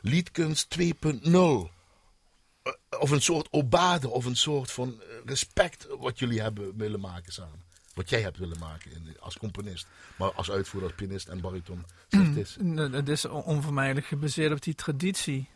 [0.00, 1.70] liedkunst 2.0?
[2.62, 7.32] Eh, Of een soort obade, of een soort van respect wat jullie hebben willen maken
[7.32, 7.62] samen.
[7.94, 9.86] Wat jij hebt willen maken in, als componist.
[10.16, 11.84] Maar als uitvoerder, als pianist en bariton.
[12.08, 12.56] Zeg het.
[12.62, 15.48] N- Het is on- onvermijdelijk gebaseerd op die traditie.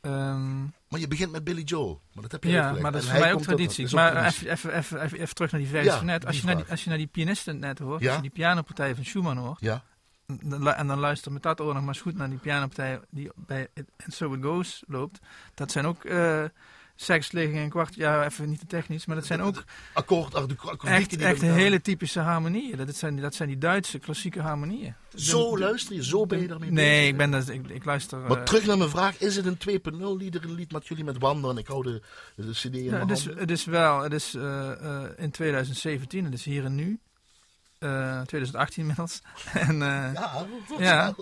[0.00, 2.00] Ehm, Maar je begint met Billy Joel.
[2.12, 3.84] Maar dat heb je ja, maar dat is En voor mij ook traditie.
[3.84, 4.50] is Maar traditie.
[4.50, 6.26] even, even, even, terug naar die versie Ja, van net.
[6.26, 8.06] Als je, naar die, als je naar die pianisten net hoort, Ja.
[8.06, 9.84] als je die pianopartij van Schumann hoort, Ja,
[10.76, 13.68] en dan luister met dat oor nog maar eens goed naar die pianopartij die bij
[13.74, 15.18] It- And So It Goes loopt.
[15.54, 16.04] Dat zijn ook
[16.98, 20.82] eh seksliggingen en kwart, ja even niet te technisch, maar dat zijn ook akkoord, akkoord
[20.82, 22.76] echt, echt hele typische harmonieën.
[22.76, 24.94] Dat zijn, dat zijn die Duitse klassieke harmonieën.
[25.14, 26.84] Zo luister je, zo ben je daarmee bezig.
[26.84, 28.18] Nee, ik, ben dat, ik, ik luister...
[28.18, 31.04] Maar eh, terug naar mijn vraag, is het een 2.0 lieder, een lied met jullie
[31.04, 31.50] met wandelen?
[31.50, 32.02] En ik hou de,
[32.34, 36.24] de cd in mijn het, is, het is wel, het is eh, eh, in 2017,
[36.24, 36.98] het is hier en nu.
[37.78, 39.20] Eh 2018 inmiddels.
[39.52, 40.46] en, eh, Ja,
[40.78, 41.14] ja.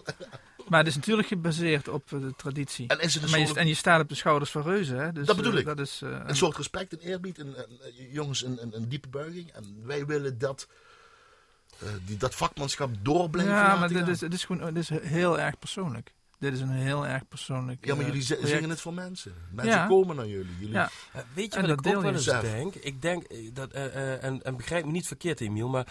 [0.69, 2.89] Maar het is natuurlijk gebaseerd op eh, de traditie.
[2.89, 4.99] En is het Maar je, soort, en je staat op de schouders van reuzen.
[4.99, 5.13] Hè?
[5.13, 5.65] Dus, Dat bedoel eh, ik.
[5.65, 7.39] Dat is, eh, een soort respect en eerbied?
[7.39, 9.51] Een, een- een- jongens, een, een, een diepe buiging.
[9.53, 10.69] En wij willen dat,
[11.79, 14.89] eh, die, dat vakmanschap door blijven ja, maar dit is, het is gewoon het is
[14.89, 16.15] heel erg persoonlijk.
[16.39, 18.49] Dit is een heel erg persoonlijk Ja, maar eh, jullie project.
[18.49, 19.33] zingen het voor mensen.
[19.51, 19.87] Mensen Ja.
[19.87, 20.55] komen naar jullie.
[20.59, 20.91] jullie Ja.
[21.13, 22.41] Eh, weet je En wat dat ik ook deel wel eens zelf.
[22.43, 22.75] denk?
[22.75, 25.87] Ik denk eh, dat, eh, eh, en, en begrijp me niet verkeerd, Emiel, maar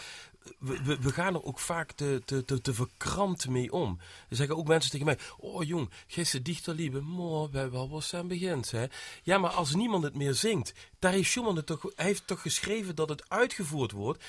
[0.59, 3.99] we, we, gaan er ook vaak te, te, te, te mee om.
[4.29, 8.11] Er zeggen ook mensen tegen mij: Oh jong, gisteren dichterliebe, mooi, we hebben al wat
[8.13, 8.71] aan begint.
[8.71, 8.85] Hè?
[9.23, 12.41] Ja, maar als niemand het meer zingt, daar heeft Schumann het toch, hij heeft toch
[12.41, 14.23] geschreven dat het uitgevoerd wordt.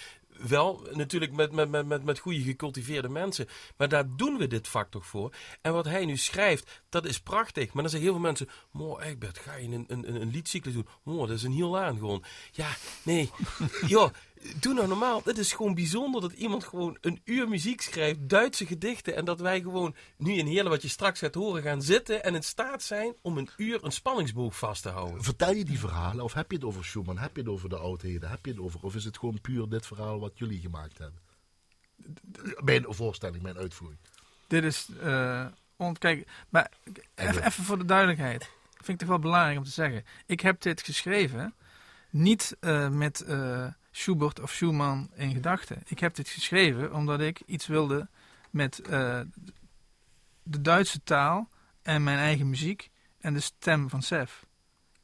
[0.48, 3.48] Wel, natuurlijk met, met, met, met, met goede gecultiveerde mensen.
[3.76, 5.34] Maar daar doen we dit vak toch voor.
[5.60, 7.72] En wat hij nu schrijft, dat is prachtig.
[7.72, 8.48] Maar dan zeggen heel veel mensen...
[8.70, 10.88] Mooi, Egbert, ga je een, een, een, een liedcyclus doen?
[11.02, 12.24] Mooi, dat is een heel aan gewoon.
[12.52, 12.68] Ja,
[13.02, 13.30] nee.
[13.86, 14.10] joh,
[14.60, 15.20] doe nou normaal.
[15.24, 18.28] Het is gewoon bijzonder dat iemand gewoon een uur muziek schrijft.
[18.28, 19.16] Duitse gedichten.
[19.16, 22.24] En dat wij gewoon nu in Heerlen, wat je straks gaat horen, gaan zitten.
[22.24, 25.22] En in staat zijn om een uur een spanningsboog vast te houden.
[25.22, 27.18] Vertel je die verhalen of heb je het over Schumann?
[27.18, 28.30] Heb je het over de oudheden?
[28.30, 31.20] Heb je het over, of is het gewoon puur dit verhaal wat jullie gemaakt hebben?
[32.64, 34.00] Mijn voorstelling, mijn uitvoering.
[34.46, 36.70] Dit is, eh ont, kijk, maar
[37.14, 38.50] even, even voor de duidelijkheid.
[38.70, 40.04] Vind ik toch wel belangrijk om te zeggen.
[40.26, 41.54] Ik heb dit geschreven
[42.10, 45.82] niet eh, met eh, Schubert of Schumann in gedachten.
[45.86, 48.08] Ik heb dit geschreven omdat ik iets wilde
[48.50, 49.20] met eh,
[50.42, 51.48] de Duitse taal
[51.82, 54.46] en mijn eigen muziek en de stem van Sef.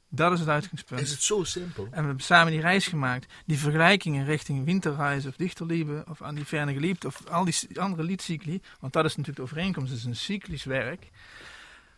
[0.08, 1.00] Dat is het uitgangspunt.
[1.00, 1.84] Is het zo simpel?
[1.84, 3.32] En we hebben samen die reis gemaakt.
[3.46, 8.02] Die vergelijkingen richting Winterreis of Dichterliebe of An die Ferne Geliebd of al die andere
[8.02, 8.60] liedcycli.
[8.80, 11.10] Want dat is natuurlijk de overeenkomst, het is een cyclisch werk.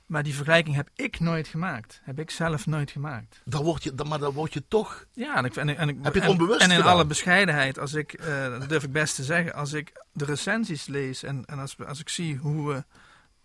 [0.07, 2.01] Maar die vergelijking heb ik nooit gemaakt.
[2.03, 3.41] Heb ik zelf nooit gemaakt.
[3.45, 5.05] Dan word je, dan, maar dan word je toch...
[5.13, 6.93] Ja, en ik, en, en, ik- Heb je het en- onbewust En in gedaan?
[6.93, 10.87] alle bescheidenheid, als ik, eh, dat durf ik best te zeggen, als ik de recensies
[10.87, 12.85] lees en, en als, als ik zie hoe,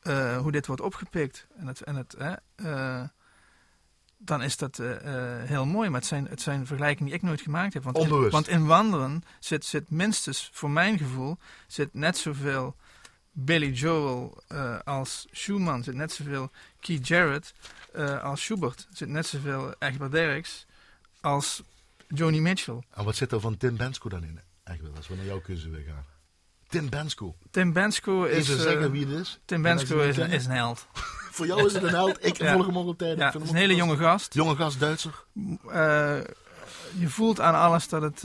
[0.01, 2.13] eh, hoe dit wordt opgepikt, en het, en het,
[2.55, 3.03] eh,
[4.17, 4.81] dan is dat
[5.45, 5.89] heel mooi.
[5.89, 7.83] Maar het zijn, het zijn vergelijkingen die ik nooit gemaakt heb.
[7.83, 8.31] Want in, Onbewust.
[8.31, 12.75] want in wandelen zit, zit minstens, voor mijn gevoel, zit net zoveel
[13.45, 17.53] Billy Joel eh, als Schumann, zit net zoveel Keith Jarrett
[17.93, 20.65] eh, als Schubert, zit net zoveel Egbert Derricks
[21.21, 21.61] als
[22.07, 22.83] Joni Mitchell.
[22.93, 24.39] En wat zit er van Tim Bensko dan in?
[24.63, 26.05] Eigenlijk, als we naar jouw keuze weer gaan.
[26.67, 27.35] Tim Bensko.
[27.51, 29.39] Tim Bensko is, Even eh, zeggen wie het is.
[29.45, 30.87] Tim En Bensko is, is een held.
[31.35, 32.25] Voor jou is het een held.
[32.25, 32.53] Ik Ja.
[32.53, 33.17] volg hem al een tijd.
[33.17, 34.33] Ja, het is een hele jonge gast.
[34.33, 35.25] Jonge gast, Duitser.
[36.99, 38.23] Je voelt aan alles dat het...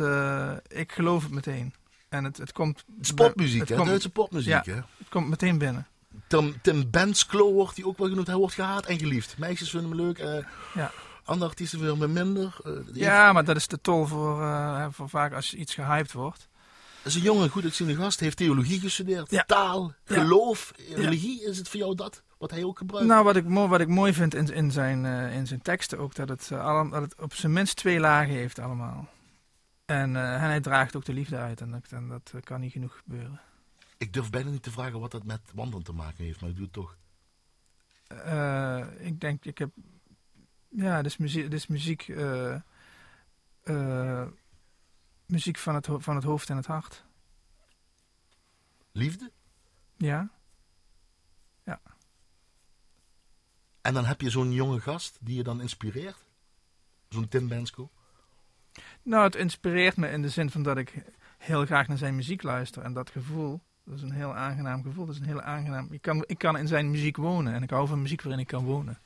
[0.69, 1.75] ik geloof het meteen.
[2.15, 2.85] En het, het komt...
[2.97, 3.75] Het is popmuziek, het hè?
[3.77, 4.63] komt, Duitse popmuziek, Ja.
[4.65, 4.75] hè?
[4.75, 5.87] het komt meteen binnen.
[6.27, 8.27] Tim, Tim Bensklo wordt hij ook wel genoemd.
[8.27, 9.39] Hij wordt gehaat en geliefd.
[9.39, 10.19] Meisjes vinden hem leuk.
[10.19, 10.91] eh, Ja.
[11.25, 12.57] Andere artiesten vinden hem minder.
[12.65, 16.49] eh, Ja, maar dat is de tol voor, eh, voor vaak als iets gehyped wordt.
[17.03, 18.21] Dat is een jonge, goed uitziende gast.
[18.21, 19.31] Heeft theologie gestudeerd.
[19.31, 19.45] Ja.
[19.47, 20.15] Taal, Ja.
[20.15, 21.45] geloof, religie.
[21.45, 22.23] Is het voor jou dat?
[22.39, 23.09] Wat hij ook gebruikt?
[23.09, 26.15] Nou, wat ik, mooi, wat ik mooi vind in, in, zijn, in zijn teksten ook,
[26.15, 26.49] dat het,
[26.91, 29.09] dat het op zijn minst twee lagen heeft allemaal.
[29.85, 32.61] En, eh, en hij draagt ook de liefde uit en dat, en dat eh, kan
[32.61, 33.41] niet genoeg gebeuren.
[33.99, 36.57] Ik durf bijna niet te vragen wat dat met wandelen te maken heeft, maar ik
[36.57, 36.97] doe het toch.
[38.07, 39.71] Eh, ik denk, ik heb.
[40.69, 41.53] Ja, is muziek.
[41.53, 42.09] Is muziek,
[45.27, 47.05] muziek van, het, van het hoofd en het hart.
[48.93, 49.33] Liefde?
[49.97, 50.31] Ja.
[53.85, 56.25] En dan heb je zo'n jonge gast die je dan inspireert.
[57.09, 57.91] Zo'n Tim Bensko.
[59.05, 60.95] Nou, het inspireert me in de zin van dat ik
[61.39, 62.83] heel graag naar zijn muziek luister.
[62.83, 65.07] En dat gevoel, dat is een heel aangenaam gevoel.
[65.07, 65.89] Dat is een heel aangenaam.
[65.91, 67.55] Ik kan, ik kan in zijn muziek wonen.
[67.55, 68.99] En ik hou van muziek waarin ik kan wonen.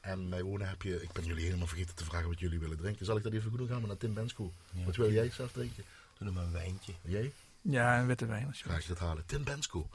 [0.00, 2.76] En bij wonen heb je, ik ben jullie helemaal vergeten te vragen wat jullie willen
[2.76, 3.06] drinken.
[3.06, 3.68] Zal ik dat even goed doen?
[3.68, 4.52] Gaan we naar Tim Bensko.
[4.84, 5.84] Wat wil jij zelf drinken?
[6.18, 6.92] Doe nog maar een wijntje.
[7.02, 7.32] Jij?
[7.60, 8.46] Ja, een witte wijn.
[8.46, 9.26] Als je Ga ik dat halen.
[9.26, 9.88] Tim Bensko.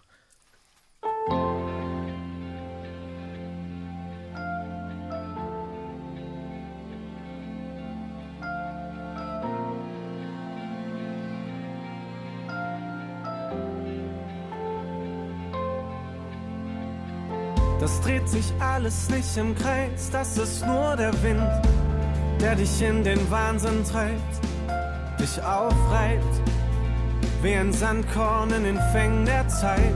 [18.04, 21.42] Dreht sich alles nicht im Kreis, das ist nur der Wind,
[22.42, 24.42] der dich in den Wahnsinn treibt,
[25.20, 26.42] dich aufreibt,
[27.42, 29.96] wie ein Sandkorn in den Fängen der Zeit.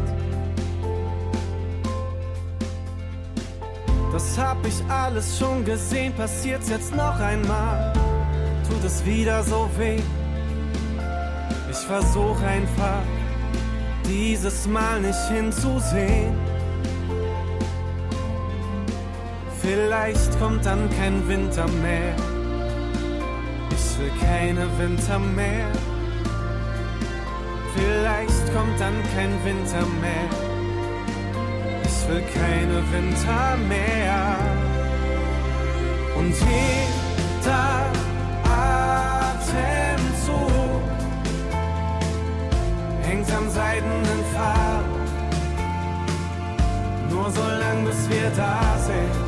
[4.13, 7.91] Das hab ich alles schon gesehen, passiert's jetzt noch einmal,
[8.69, 9.99] tut es wieder so weh.
[11.69, 13.03] Ich versuch einfach,
[14.05, 16.46] dieses Mal nicht hinzusehen.
[19.67, 22.15] Vielleicht kommt dann kein Winter mehr.
[23.69, 25.67] Ich will keine Winter mehr.
[27.75, 30.30] Vielleicht kommt dann kein Winter mehr.
[31.84, 34.38] Ich will keine Winter mehr.
[36.15, 37.91] Und jeder
[39.25, 40.39] Atemzug
[43.01, 44.95] hängt am seidenen Faden.
[47.10, 49.26] Nur so lang, bis wir da sind.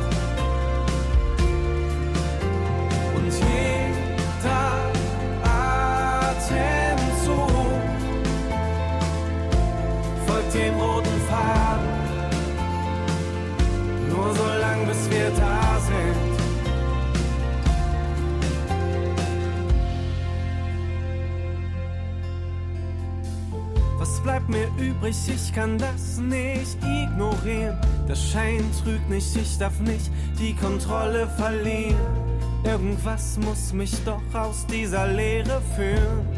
[24.30, 25.16] Bleibt mir übrig?
[25.28, 27.76] Ich kann das nicht ignorieren.
[28.08, 32.19] Der Schein trügt nicht, ich darf nicht die Kontrolle verlieren.
[32.64, 36.28] Irgendwas muss mich doch aus dieser Leere führen.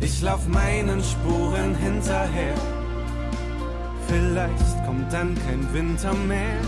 [0.00, 2.54] Ich lauf meinen Spuren hinterher.
[4.06, 6.60] Vielleicht kommt dann kein Winter mehr.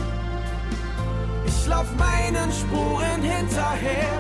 [1.47, 4.19] Ich lauf meinen Spuren hinterher.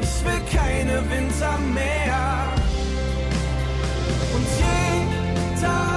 [0.00, 2.48] Ich will keine Winter mehr.
[4.34, 5.89] Und jeder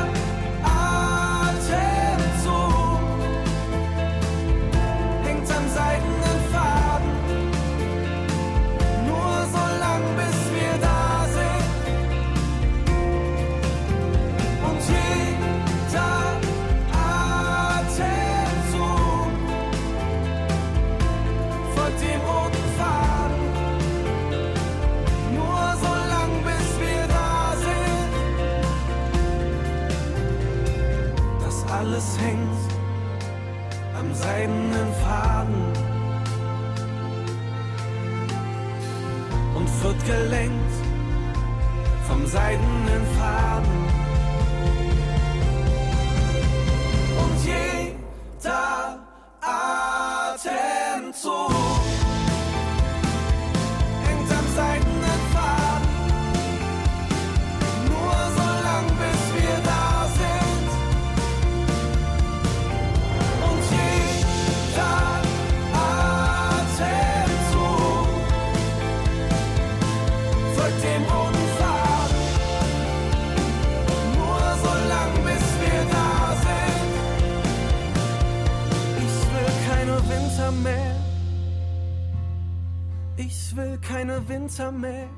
[84.53, 85.09] Winter mehr.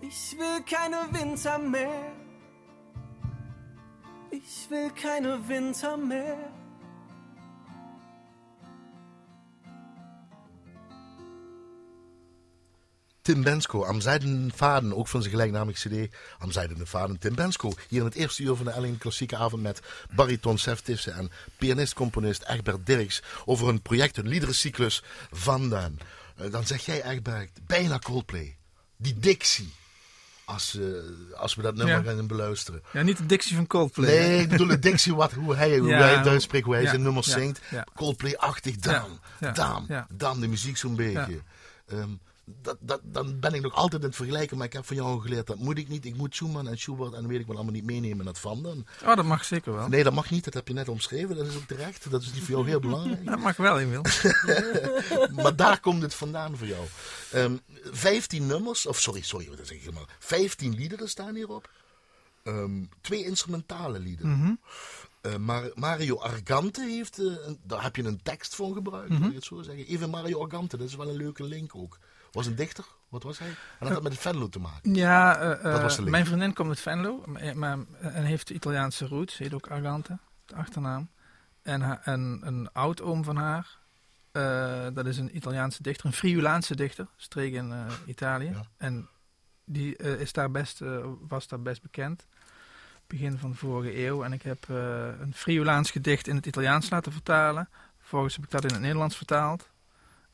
[0.00, 2.12] Ich keine Winter mehr.
[4.30, 6.38] Ich keine Winter mehr.
[13.22, 17.18] Tim Bensko, am zijdene vaden, ook van zijn gelijknamige cd, am zijdene vaden.
[17.18, 19.80] Tim Bensko, hier in het eerste uur van de Ellen Klassieke Avond met
[20.14, 25.68] bariton Sef Tissen en pianist-componist Egbert Dirks over een project, een liederencyclus van
[26.40, 26.46] Dan.
[26.46, 28.56] Eh, dan zeg jij Egbert, bijna Coldplay.
[28.96, 29.72] Die dictie.
[30.44, 32.12] Als, eh, als we dat nummer Ja.
[32.12, 32.82] gaan beluisteren.
[32.92, 34.18] Ja, niet de dictie van Coldplay.
[34.18, 36.82] Nee, ik bedoel de dictie, wat, hoe hij, hoe Ja, hij het uitspreekt, hoe hij
[36.82, 37.60] ja, zijn nummers ja, zingt.
[37.94, 39.20] Coldplay-achtig, dan,
[39.54, 41.40] dan, dan de muziek zo'n beetje.
[41.88, 42.08] Ehm,
[42.62, 45.20] dat, dat, dan ben ik nog altijd in het vergelijken, maar ik heb van jou
[45.20, 46.04] geleerd, dat moet ik niet.
[46.04, 48.86] Ik moet Schumann en Schubert en weet ik wel allemaal niet meenemen naar Van Dan.
[49.04, 49.88] Oh, dat mag zeker wel.
[49.88, 52.10] Nee, dat mag niet, dat heb je net omschreven, dat is ook terecht.
[52.10, 53.24] Dat is niet voor jou heel belangrijk.
[53.30, 54.02] Dat mag wel, Emiel.
[55.42, 56.86] maar daar komt het vandaan voor jou.
[57.32, 60.06] Ehm 15 nummers, of sorry, sorry, wat zeg ik helemaal.
[60.18, 61.70] 15 liederen staan hierop.
[62.42, 64.58] Ehm, twee instrumentale liederen.
[65.38, 69.34] Mar- Mario Argante heeft, eh, een- daar heb je een tekst van gebruikt, moet ik
[69.34, 69.86] het zo zeggen.
[69.86, 71.98] Even Mario Argante, dat is wel een leuke link ook.
[72.32, 73.48] Was een dichter, wat was hij?
[73.48, 74.94] En dat had met Venlo te maken.
[74.94, 76.12] Ja, eh, eh, Dat was de link.
[76.12, 77.22] mijn vriendin komt uit Venlo,
[77.54, 81.10] maar, en heeft Italiaanse roots, heet ook Argante, de achternaam.
[81.62, 82.00] En,
[82.46, 83.78] een oud-oom van haar,
[84.32, 87.74] eh, dat is een Italiaanse dichter, een Friulaanse dichter, streek in
[88.06, 88.50] Italië.
[88.50, 88.62] Ja.
[88.76, 89.08] En
[89.64, 90.80] die is daar best,
[91.28, 92.26] was daar best bekend,
[93.06, 94.24] begin van de vorige eeuw.
[94.24, 94.68] En ik heb
[95.20, 97.68] een Friulaans gedicht in het Italiaans laten vertalen.
[97.98, 99.70] Vervolgens heb ik dat in het Nederlands vertaald.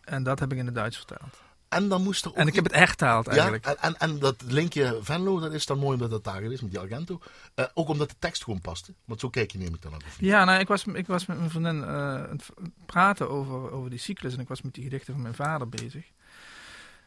[0.01, 1.45] En dat heb ik in het Duits vertaald.
[1.69, 3.65] En dan moest er ook En ik heb het hertaald eigenlijk.
[3.65, 6.61] Ja, en, en, en dat linkje Venlo, dat is dan mooi omdat dat daar is
[6.61, 7.21] met die Argento.
[7.55, 8.95] Eh, ook omdat de tekst gewoon paste.
[9.05, 10.01] Want zo kijk je neem ik dan ook.
[10.19, 12.51] Ja, nou, ik was, ik was met mijn vriendin eh, aan het
[12.87, 16.05] praten over, over die cyclus en ik was met die gedichten van mijn vader bezig.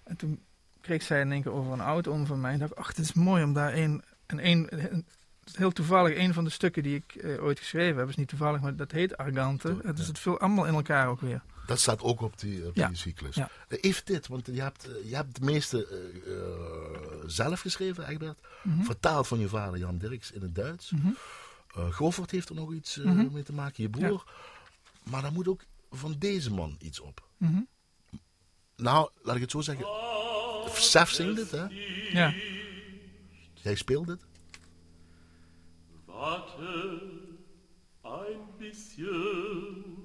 [0.04, 0.40] En toen
[0.82, 2.54] kreeg zij in één keer over een oud oom van mij.
[2.54, 5.06] En dacht ach, het is mooi om daar een, en een, een-
[5.54, 8.62] heel toevallig, een van de stukken die ik eh, ooit geschreven heb, is niet toevallig,
[8.62, 9.78] maar dat heet Argante.
[9.84, 9.92] Ja.
[9.92, 11.42] Dus het vult allemaal in elkaar ook weer.
[11.70, 12.88] Dat staat ook op die, op Ja.
[12.88, 13.36] die cyclus.
[13.36, 13.50] Ja.
[13.68, 18.08] Eh, even dit, want je hebt, eh, je hebt het meeste eh, eh, zelf geschreven,
[18.08, 18.40] Egbert.
[18.64, 18.84] Mhm.
[18.84, 20.92] Vertaald van je vader Jan Dirks in het Duits.
[21.76, 23.32] Eh Goffert heeft er nog iets eh, Mhm.
[23.34, 24.24] mee te maken, je broer.
[25.04, 25.62] Maar daar moet ook
[25.92, 27.28] van deze man iets op.
[27.38, 27.62] Mhm.
[28.76, 29.86] Nou, laat ik het zo zeggen.
[30.74, 31.66] Sef zingt het, hè?
[32.20, 32.34] Ja.
[33.54, 34.22] Jij speelt het.
[36.06, 37.02] Warte
[38.04, 39.99] ein bisschen,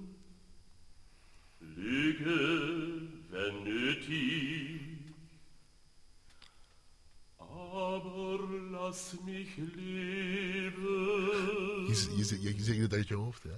[11.89, 13.51] Je, je, je, je zingt het uit je hoofd, hè?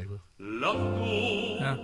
[0.00, 0.20] Egbert.
[0.36, 1.04] Lach du,
[1.64, 1.78] Ja.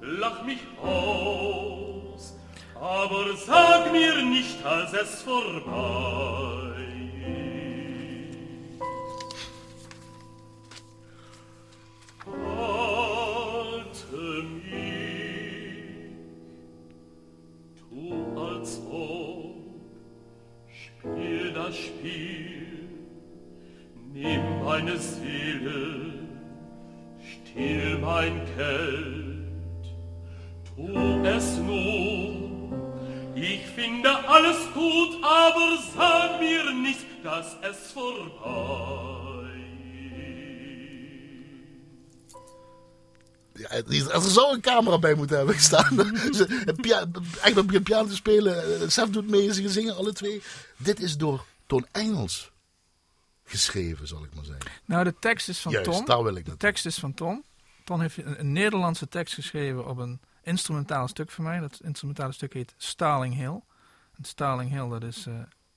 [0.00, 2.32] lach mich aus,
[2.74, 6.75] aber sag mir nicht, als es vorbei
[21.66, 22.88] das Spiel,
[24.12, 26.12] nimm meine Seele,
[27.20, 29.84] Still mein Kält,
[30.68, 33.34] tu es nur.
[33.34, 39.34] Ich finde alles gut, aber sag mir nicht, dass es vorbei.
[43.54, 43.68] Ja,
[44.12, 46.00] als er zo een camera bij moet hebben staan.
[47.56, 48.80] Op je piano te spelen.
[48.80, 50.42] eh, Sef doet mee, ze zingen alle twee.
[50.76, 52.50] Dit is door Toon Engels
[53.44, 54.70] geschreven, zal ik maar zeggen.
[54.84, 56.04] Nou, de tekst is van Juist, Tom.
[56.04, 56.56] daar wil ik De naartoe.
[56.68, 57.44] tekst is van Tom.
[57.84, 61.58] Tom heeft een, een Nederlandse tekst geschreven op een instrumentaal stuk van mij.
[61.60, 63.60] Dat instrumentale stuk heet Starling Hill.
[64.18, 65.34] En Starling Hill, dat is eh,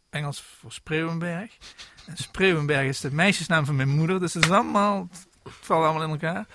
[0.09, 1.57] Engels voor Spreeuwenberg.
[2.05, 4.19] En Spreeuwenberg is de meisjesnaam van mijn moeder.
[4.19, 5.07] Dus het is allemaal,
[5.43, 6.47] het valt allemaal in elkaar.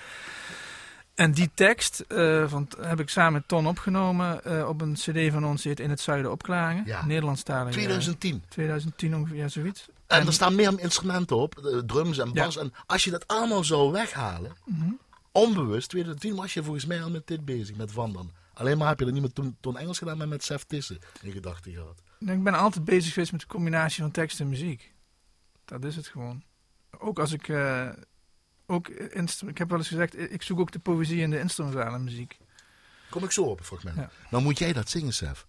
[1.15, 5.33] En die tekst eh, van, heb ik samen met Ton opgenomen eh, op een cd
[5.33, 6.83] van ons, die In het Zuiden opklagen.
[6.87, 7.05] Ja.
[7.07, 7.73] Nederlandstalige.
[7.73, 8.43] 2010.
[8.49, 9.89] 2010 ongeveer, ja, zoiets.
[10.07, 12.45] En er staan meer instrumenten op, eh, drums en Ja.
[12.45, 12.57] bas.
[12.57, 14.91] En als je dat allemaal zou weghalen, Mhm.
[15.33, 18.31] onbewust, 2010 was je volgens mij al met dit bezig, met Wandern.
[18.55, 21.33] Alleen maar heb je dat niet met Toon Engels gedaan, maar met Sef Tissen in
[21.33, 22.03] gedachten gehad.
[22.19, 24.93] Ik ben altijd bezig geweest met de combinatie van tekst en muziek.
[25.65, 26.43] Dat is het gewoon.
[26.99, 27.49] Ook als ik.
[27.49, 27.89] eh,
[28.67, 31.99] ook instru- ik heb wel eens gezegd, ik zoek ook de poëzie in de instrumentale
[31.99, 32.39] muziek.
[33.11, 33.97] Kom ik zo op een fragment.
[33.97, 34.11] Ja.
[34.31, 35.47] Dan moet jij dat zingen, Sef.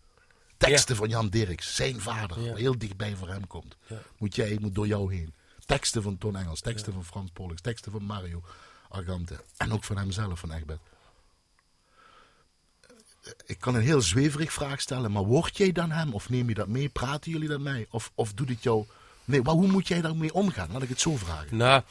[0.57, 2.55] Teksten van Jan Dirks, zijn vader, Ja.
[2.55, 3.75] heel dichtbij voor hem komt.
[3.87, 4.01] Ja.
[4.17, 5.33] Moet jij, moet door jou heen.
[5.65, 8.43] Teksten van Toon Engels, teksten van Frans Pollux, teksten van Mario
[8.89, 9.43] Argante.
[9.57, 10.79] En ook van hemzelf, van Egbert.
[13.21, 16.13] Eh, Ik kan een heel zweverig vraag stellen, maar word jij dan hem?
[16.13, 16.89] Of neem je dat mee?
[16.89, 17.87] Praten jullie dat mee?
[17.89, 18.85] Of, of doet het jou...
[19.25, 20.69] Nee, maar hoe moet jij daarmee omgaan?
[20.71, 21.57] Laat ik het zo vragen.
[21.57, 21.81] Nou,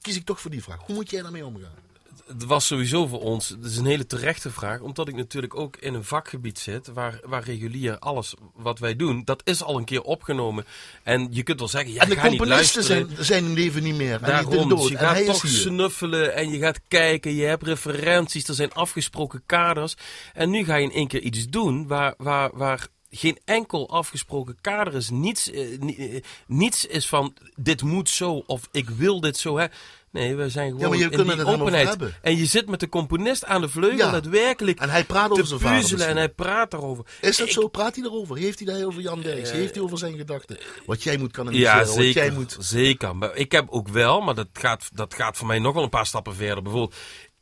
[0.00, 0.80] kies ik toch voor die vraag.
[0.86, 1.90] Hoe moet jij daarmee omgaan?
[2.32, 5.76] het was sowieso voor ons, het is een hele terechte vraag, omdat ik natuurlijk ook
[5.76, 9.84] in een vakgebied zit waar, waar regulier alles wat wij doen, dat is al een
[9.84, 10.64] keer opgenomen.
[11.02, 13.16] En je kunt wel zeggen, ja, en de ga niet componisten luisteren.
[13.16, 14.22] zijn, zijn in leven niet meer.
[14.22, 14.88] En Daarom, dus dood.
[14.88, 19.42] je en gaat toch snuffelen en je gaat kijken, je hebt referenties, er zijn afgesproken
[19.46, 19.94] kaders.
[20.32, 24.56] En nu ga je in één keer iets doen waar, waar, waar geen enkel afgesproken
[24.60, 25.10] kader is.
[25.10, 25.72] Niets, eh,
[26.14, 29.58] eh, niets is van, dit moet zo of ik wil dit zo.
[29.58, 29.66] Hè.
[30.10, 31.96] Nee, we zijn gewoon in die openheid.
[32.22, 34.10] En je zit met de componist aan de vleugel Ja.
[34.10, 37.04] daadwerkelijk En hij praat over zijn vader puzzelen en hij praat daarover.
[37.20, 37.68] Is dat Ik- zo?
[37.68, 38.36] Praat hij erover?
[38.36, 39.50] Heeft hij daar over Jan Derks?
[39.50, 40.58] Heeft hij over zijn gedachten?
[40.86, 42.22] Wat jij moet kanaliseren, Ja, wat zeker.
[42.24, 42.56] jij moet...
[42.60, 43.16] Zeker.
[43.16, 45.88] Maar ik heb ook wel, maar dat gaat, dat gaat voor mij nog wel een
[45.88, 46.62] paar stappen verder.
[46.62, 46.94] Bijvoorbeeld,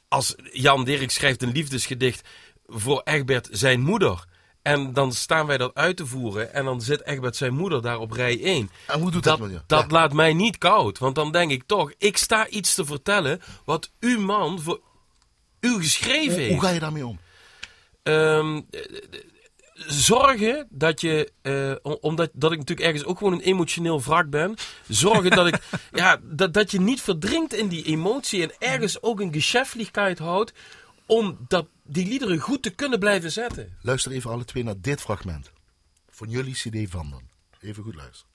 [0.09, 2.29] als Jan Dirk schrijft een liefdesgedicht
[2.67, 4.25] voor Egbert zijn moeder.
[4.63, 6.55] En dan staan wij dat uit te voeren.
[6.55, 8.71] En dan zit Egbert zijn moeder daar op rij 1.
[8.87, 9.87] En hoe doet dat, Dat, dat Ja.
[9.89, 10.99] laat mij niet koud.
[10.99, 14.81] Want dan denk ik toch, ik sta iets te vertellen wat uw man voor
[15.61, 16.53] u geschreven Hoe, heeft.
[16.53, 17.19] hoe ga je daarmee om?
[18.03, 19.21] Ehm, eh, eh,
[19.87, 24.31] zorgen dat je, eh, om- omdat dat ik natuurlijk ergens ook gewoon een emotioneel wrak
[24.31, 24.55] ben,
[24.89, 25.59] zorgen dat ik,
[25.93, 30.53] ja, dat, dat je niet verdrinkt in die emotie en ergens ook een geschäftlichkeit houdt
[31.11, 33.77] om dat, die liederen goed te kunnen blijven zetten.
[33.83, 35.53] Luister even alle twee naar dit fragment.
[36.11, 37.23] Van jullie CD van dan.
[37.61, 38.31] Even goed luisteren.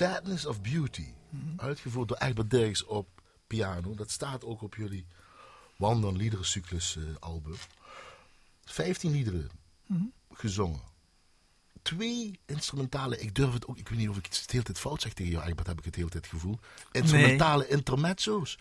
[0.00, 1.06] Sadness of Beauty.
[1.56, 3.08] Uitgevoerd door Egbert Dirks op
[3.46, 3.94] piano.
[3.94, 5.06] Dat staat ook op jullie
[5.76, 7.56] Wandern Liederencyclus eh, album.
[8.64, 9.50] 15 liederen
[10.32, 10.80] gezongen.
[11.82, 14.78] Twee instrumentale, ik durf het ook, ik weet niet of ik het de hele tijd
[14.78, 16.58] fout zeg tegen jou, Egbert, heb ik het de hele tijd het gevoel.
[16.92, 18.58] Instrumentale intermezzo's.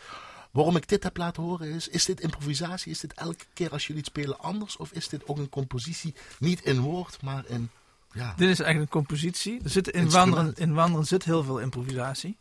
[0.51, 2.91] Waarom ik dit heb laten horen is, is dit improvisatie?
[2.91, 4.77] Is dit elke keer als jullie het spelen anders?
[4.77, 7.69] Of is dit ook een compositie, niet in woord, maar in,
[8.11, 8.33] ja...
[8.37, 9.59] Dit is eigenlijk een compositie.
[9.63, 12.37] Er zit in, wandelen, in wandelen zit heel veel improvisatie.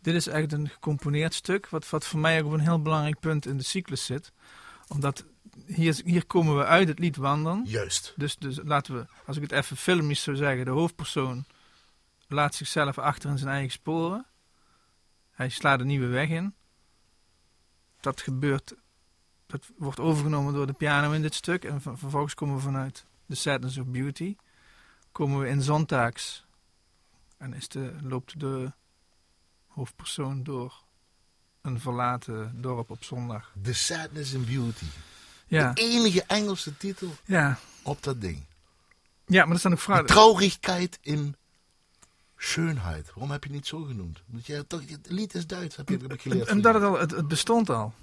[0.00, 3.20] Dit is echt een gecomponeerd stuk, wat, wat voor mij ook op een heel belangrijk
[3.20, 4.32] punt in de cyclus zit.
[4.88, 5.24] Omdat
[5.66, 7.64] hier, hier komen we uit het lied wandelen.
[7.64, 8.12] Juist.
[8.16, 11.44] Dus, dus laten we, als ik het even filmisch zou zeggen, de hoofdpersoon
[12.28, 14.26] laat zichzelf achter in zijn eigen sporen.
[15.30, 16.54] Hij slaat een nieuwe weg in.
[18.00, 18.74] Dat gebeurt,
[19.46, 21.64] dat wordt overgenomen door de piano in dit stuk.
[21.64, 24.36] En ver- vervolgens komen we vanuit The Sadness of Beauty.
[25.16, 26.44] Komen we in Zondaags.
[27.36, 28.72] En is de, loopt de
[29.66, 30.82] hoofdpersoon door
[31.62, 33.52] een verlaten dorp op zondag.
[33.62, 34.84] The Sadness and Beauty.
[35.46, 37.58] Ja, De enige Engelse titel ja.
[37.82, 38.42] op dat ding.
[39.26, 40.06] ja maar er staan ook vragen.
[40.06, 41.36] traurigheid in
[42.36, 43.06] Schönheid.
[43.06, 44.22] Waarom heb je het niet zo genoemd?
[44.26, 46.50] Want jij, toch, het lied is Duits, heb je heb ik geleerd.
[46.50, 47.94] Omdat het al, het, het bestond al.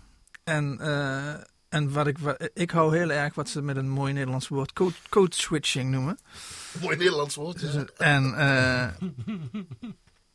[0.44, 1.42] En, eh,
[1.74, 2.18] en wat ik,
[2.54, 6.20] ik hou heel erg wat ze met een mooi Nederlands woord code, code switching noemen.
[6.82, 7.62] Mooi Nederlands woord.
[7.62, 7.86] ja.
[7.98, 8.84] En, eh,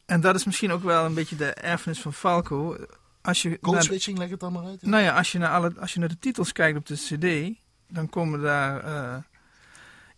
[0.06, 2.76] en dat is misschien ook wel een beetje de erfenis van Falco.
[3.22, 4.80] Als je Code naar- switching, leg het dan maar uit.
[4.80, 4.88] ja.
[4.88, 7.58] Nou ja, als je, naar alle, als je naar de titels kijkt op de CD,
[7.88, 9.16] dan komen daar eh,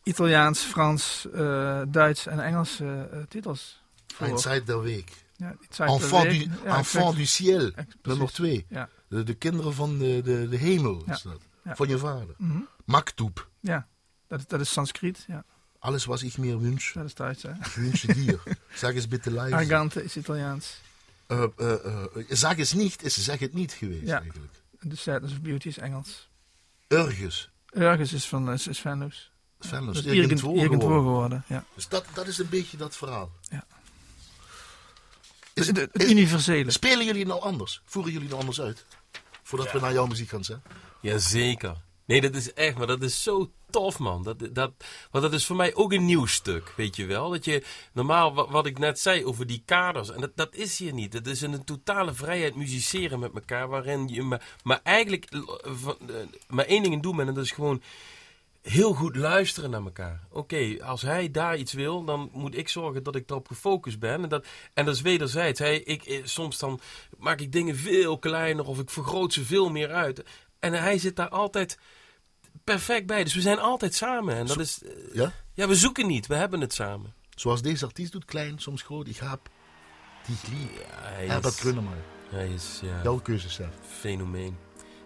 [0.03, 3.83] Italiaans, Frans, eh, Duits en Engelse titels
[4.15, 4.45] voor.
[4.51, 5.11] Eind der week.
[5.37, 5.55] Ja,
[5.87, 6.45] Enfant, Week.
[6.45, 7.17] du, Ja, enfant exact.
[7.17, 7.71] du ciel.
[8.03, 8.63] Nummer.
[8.69, 8.89] Ja.
[9.11, 11.41] De, de kinderen van de, de, de hemel is dat.
[11.65, 11.77] Ja.
[11.77, 12.35] Van je vader.
[12.85, 13.49] Maktub.
[13.61, 13.87] Ja,
[14.29, 15.25] dat, is- dat is Sanskriet.
[15.27, 15.45] Ja,
[15.79, 16.99] Alles was ik meer wünsche.
[16.99, 17.43] dat is Duits.
[17.43, 17.51] Hè?
[17.51, 18.41] Ik wünsche dir.
[18.75, 19.55] Zeg eens bitte leise.
[19.57, 20.81] Argante is Italiaans.
[21.27, 24.21] Eh, eh, zeg eens niet, is zeg het niet geweest Ja.
[24.21, 24.53] eigenlijk.
[24.89, 26.29] The Sadness of Beauty is Engels.
[26.89, 27.51] Ergens.
[27.73, 28.79] Urgus is van is, is.
[28.81, 29.31] Venus.
[29.59, 31.03] Dat is Irgendwo irgendwo, irgendwo geworden.
[31.03, 31.45] geworden.
[31.47, 31.65] Ja.
[31.75, 33.31] Dus dat, dat is een beetje dat verhaal.
[33.43, 33.65] Ja.
[35.55, 36.71] Is- Het, het, het is- universele.
[36.71, 37.83] Spelen jullie nou anders?
[37.85, 38.87] Voeren jullie nou anders uit?
[39.51, 40.71] Voordat we naar jouw muziek gaan zetten.
[41.01, 41.77] Jazeker.
[42.05, 44.23] Nee, dat is echt, maar dat is zo tof, man.
[44.23, 44.73] Dat, dat,
[45.11, 47.31] want dat is voor mij ook een nieuw stuk, weet je wel.
[47.31, 50.79] Dat je, normaal, wat, wat ik net zei over die kaders, en dat, dat is
[50.79, 51.13] hier niet.
[51.13, 55.89] Het is een totale vrijheid musiceren met elkaar, waarin je maar, maar eigenlijk eh,
[56.49, 57.83] maar één ding doen bent, en dat is gewoon
[58.63, 60.21] heel goed luisteren naar elkaar.
[60.31, 64.23] Oké, als hij daar iets wil, dan moet ik zorgen dat ik daarop gefocust ben.
[64.23, 65.59] En dat, en dat is wederzijds.
[65.59, 66.81] Hij, ik, eh, soms dan
[67.19, 70.23] maak ik dingen veel kleiner of ik vergroot ze veel meer uit.
[70.59, 71.79] En hij zit daar altijd
[72.65, 73.25] perfect bij.
[73.25, 74.35] Dus we zijn altijd samen.
[74.35, 75.33] En dat is, eh, Ja?
[75.55, 77.15] ja, we zoeken niet, we hebben het samen.
[77.35, 79.09] Zoals deze artiest doet, klein, soms groot.
[79.09, 79.41] Ik heb
[80.27, 80.79] die lief.
[80.79, 82.05] Ja, hij Herbert is, Grönemeyer.
[82.29, 83.69] hij is ja, Jouw keuze,
[84.01, 84.57] fenomeen.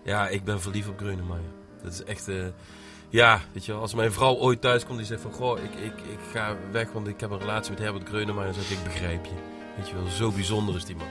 [0.05, 1.51] Ja, ik ben verliefd op Grönemeyer.
[1.83, 2.29] Dat is echt...
[2.29, 2.47] eh,
[3.15, 5.33] ja, weet je wel, als mijn vrouw ooit thuis komt die zegt van...
[5.33, 8.53] Goh, ik, ik, ik ga weg, want ik heb een relatie met Herbert Grönemeyer.
[8.53, 9.33] Dan zeg ik, ik begrijp je.
[9.77, 11.07] Weet je wel, zo bijzonder is die man.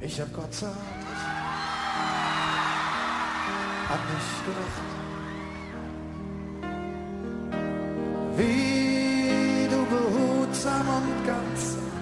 [0.00, 0.62] Ich hab Gott
[3.90, 4.80] an dich gedacht.
[8.36, 11.93] Wie du behutsam und ganz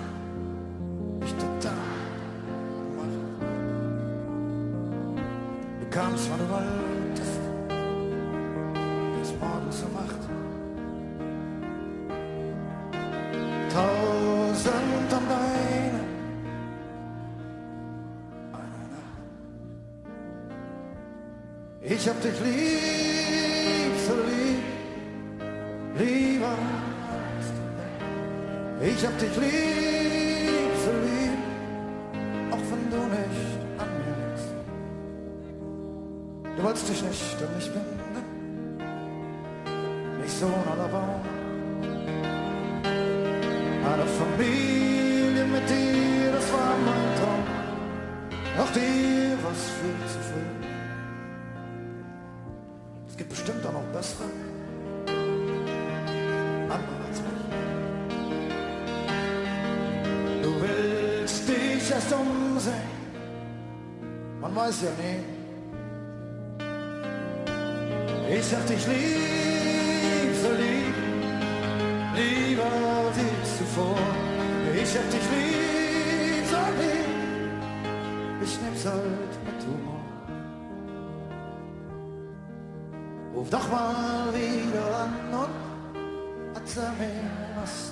[22.02, 24.64] Ich hab dich lieb, so lieb,
[25.96, 26.54] lieber.
[28.82, 31.38] Ich hab dich lieb, so lieb,
[32.50, 34.50] auch wenn du nicht an mir liegst.
[36.56, 38.11] Du wolltest dich nicht um mich binden,
[61.92, 62.90] erst umsehen.
[64.40, 65.20] Man weiß ja nie.
[68.38, 70.96] Ich hab dich lieb, so lieb.
[72.16, 72.72] Lieber
[73.16, 73.98] wie zuvor.
[74.74, 77.10] Ich hab dich lieb, so lieb.
[78.44, 80.00] Ich nehm's halt mit Humor.
[83.34, 87.30] Ruf doch mal wieder an und erzähl mir,
[87.60, 87.91] was.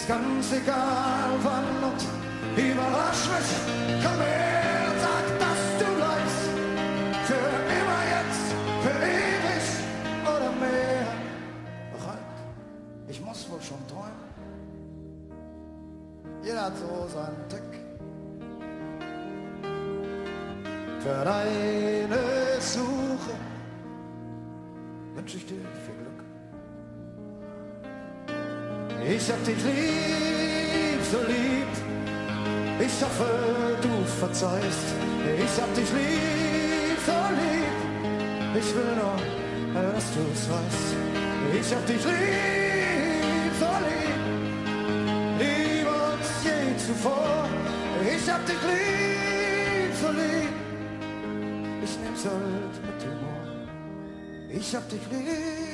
[0.00, 2.02] Ist ganz egal wann und
[2.56, 3.50] überrasch mich.
[4.02, 6.44] Komm her, sag, dass du bleibst.
[7.28, 7.48] Für
[7.78, 8.46] immer jetzt,
[8.82, 9.66] für ewig
[10.22, 11.06] oder mehr.
[11.92, 12.18] Doch halt,
[13.08, 14.30] ich muss wohl schon träumen.
[16.42, 17.70] Jeder hat so seinen Tick.
[21.00, 23.34] Für deine Suche
[25.14, 26.09] wünsche ich dir viel Glück.
[29.12, 31.72] Ich hab dich lieb, so lieb.
[32.78, 34.88] Ich hoffe, du verzeihst.
[35.44, 38.60] Ich hab dich lieb, so lieb.
[38.60, 39.16] Ich will nur,
[39.74, 40.90] dass du es weißt.
[41.60, 44.20] Ich hab dich lieb, so lieb.
[45.40, 47.48] Lieber als je zuvor.
[48.14, 50.54] Ich hab dich lieb, so lieb.
[51.82, 53.42] Ich nehm's halt mit Humor.
[54.50, 55.69] Ich hab dich lieb,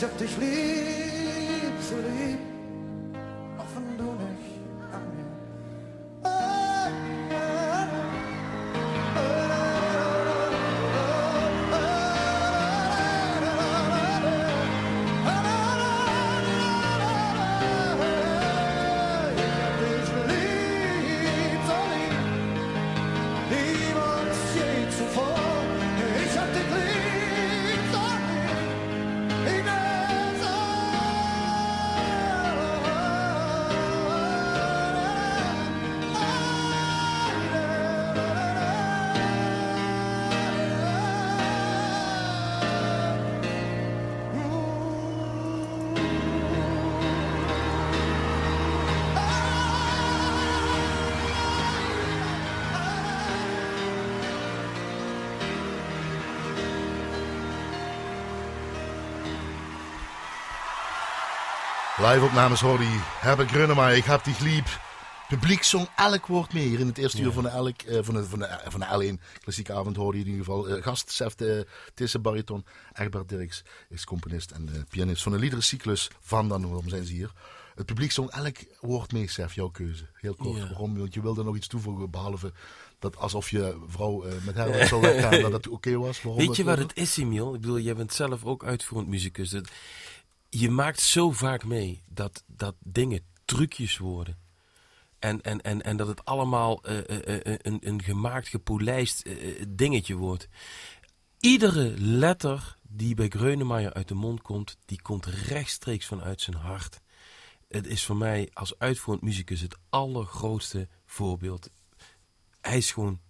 [0.00, 2.49] Ich hab dich lieb, so lieb.
[62.00, 62.98] Live-opnames hoorde je.
[63.02, 64.80] Herbert Grönemeyer, ik heb die liep.
[65.28, 66.66] Publiek zong elk woord mee.
[66.68, 69.16] Hier in het eerste uur van de, elk, eh, van, de, van, de, van de
[69.18, 70.68] L1 klassieke avond hoorde je in ieder geval.
[70.68, 72.64] Uh, gast Sef de Tisse bariton.
[72.92, 76.62] Egbert Dirks is componist en uh, pianist van de liederencyclus Van Dan.
[76.62, 77.32] Waarom zijn ze hier?
[77.74, 79.54] Het publiek zong elk woord mee, Sef.
[79.54, 80.04] Jouw keuze.
[80.14, 80.56] Heel kort.
[80.56, 80.68] Ja.
[80.68, 80.98] Waarom?
[80.98, 82.52] Want je wilde nog iets toevoegen behalve
[82.98, 86.22] dat alsof je vrouw uh, met Herbert zou weggaan dat het oké okay was.
[86.22, 87.54] Waarom Weet je wat het is, Emiel?
[87.54, 89.50] Ik bedoel, jij bent zelf ook uitvoerend muzikus.
[89.50, 89.68] Dat,
[90.50, 94.38] je maakt zo vaak mee dat, dat dingen trucjes worden.
[95.18, 99.28] En, en, en, en dat het allemaal uh, uh, uh, een, een gemaakt, gepolijst
[99.68, 100.48] dingetje wordt.
[101.38, 107.00] Iedere letter die bij Greunemeyer uit de mond komt, die komt rechtstreeks vanuit zijn hart.
[107.68, 111.70] Het is voor mij als uitvoerend muzikus het allergrootste voorbeeld.
[112.60, 113.20] Hij is gewoon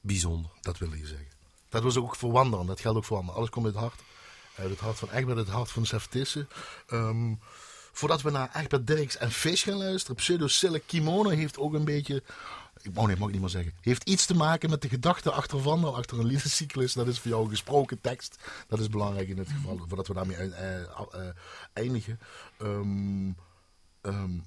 [0.00, 0.50] bijzonder.
[0.60, 1.32] Dat wil je zeggen.
[1.68, 2.66] Dat was ook voor wandelen.
[2.66, 3.38] Dat geldt ook voor wandelen.
[3.38, 4.02] Alles komt uit het hart.
[4.56, 6.48] Uit het hart van Egbert, het hart van Sef Tissen.
[6.92, 7.40] Um,
[7.92, 10.16] voordat we naar Egbert Dirks en Fish gaan luisteren.
[10.16, 12.22] Pseudo Silk Kimono heeft ook een beetje...
[12.94, 13.72] Oh nee, mag ik niet meer zeggen.
[13.80, 16.92] Heeft iets te maken met de gedachte achter Wandel, achter een liedercyclus.
[16.92, 18.38] Dat is voor jou een gesproken tekst.
[18.68, 21.20] Dat is belangrijk in dit geval, voordat we daarmee uh, uh,
[21.72, 22.18] eindigen.
[22.62, 23.36] Um,
[24.02, 24.44] um,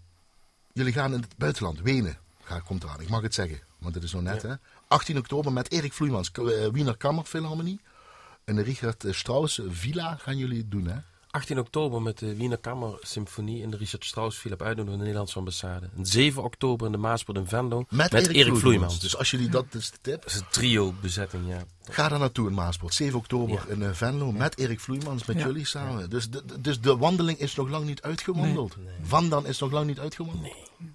[0.74, 3.01] jullie gaan in het buitenland, Wenen, Ga, komt eraan.
[3.01, 4.41] Ik mag het zeggen, want het is zo net.
[4.41, 4.47] Ja.
[4.47, 4.55] Hè?
[4.88, 6.32] 18 oktober met Erik Vloeimans,
[6.72, 7.80] Wiener Kammerphilharmonie.
[8.48, 10.95] En de Richard Strauss Villa gaan jullie het doen, hè?
[11.30, 14.98] 18 oktober met de Wiener Kammer Symfonie in de Richard Strauss Villa op uitnodiging van
[14.98, 15.89] de Nederlandse ambassade.
[15.98, 19.00] En 7 oktober in de Maaspoort in Venlo met, met Erik, Erik Vloeimans.
[19.00, 20.22] Dus als jullie dat is de tip.
[20.22, 21.64] Dat is een trio bezetting, ja.
[21.84, 22.93] Ga daar naartoe in Maaspoort.
[22.93, 23.74] 7 oktober ja.
[23.74, 24.32] in uh, Venlo ja.
[24.32, 25.45] met Erik Vloeimans, met ja.
[25.45, 26.10] jullie samen.
[26.10, 28.78] Dus, de, dus de wandeling is nog lang niet uitgewandeld.
[28.78, 28.86] Nee.
[28.86, 28.95] Nee.
[29.02, 30.54] Van dan is nog lang niet uitgewandeld.
[30.78, 30.91] Nee.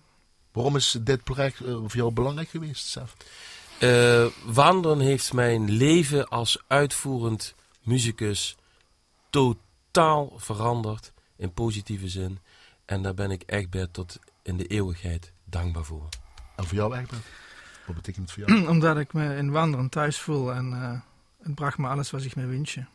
[0.52, 3.14] Waarom is dit project uh, voor jou belangrijk geweest, Sef?
[3.82, 8.56] Uh, wandelen heeft mijn leven als uitvoerend muzikus
[9.30, 12.38] totaal veranderd in positieve zin.
[12.84, 16.08] En daar ben ik Egbert tot in de eeuwigheid dankbaar voor.
[16.56, 17.24] En voor jou Egbert?
[17.86, 18.68] Wat betekent het voor jou?
[18.74, 21.00] Omdat ik me in wandelen thuis voel en uh,
[21.42, 22.86] het bracht me alles wat ik me wensje.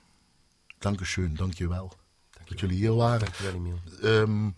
[0.80, 1.94] Dankeschön, dankjewel.
[2.32, 3.20] Dank dat jullie hier waren.
[3.20, 3.80] Dankjewel Emiel.
[4.04, 4.56] Um,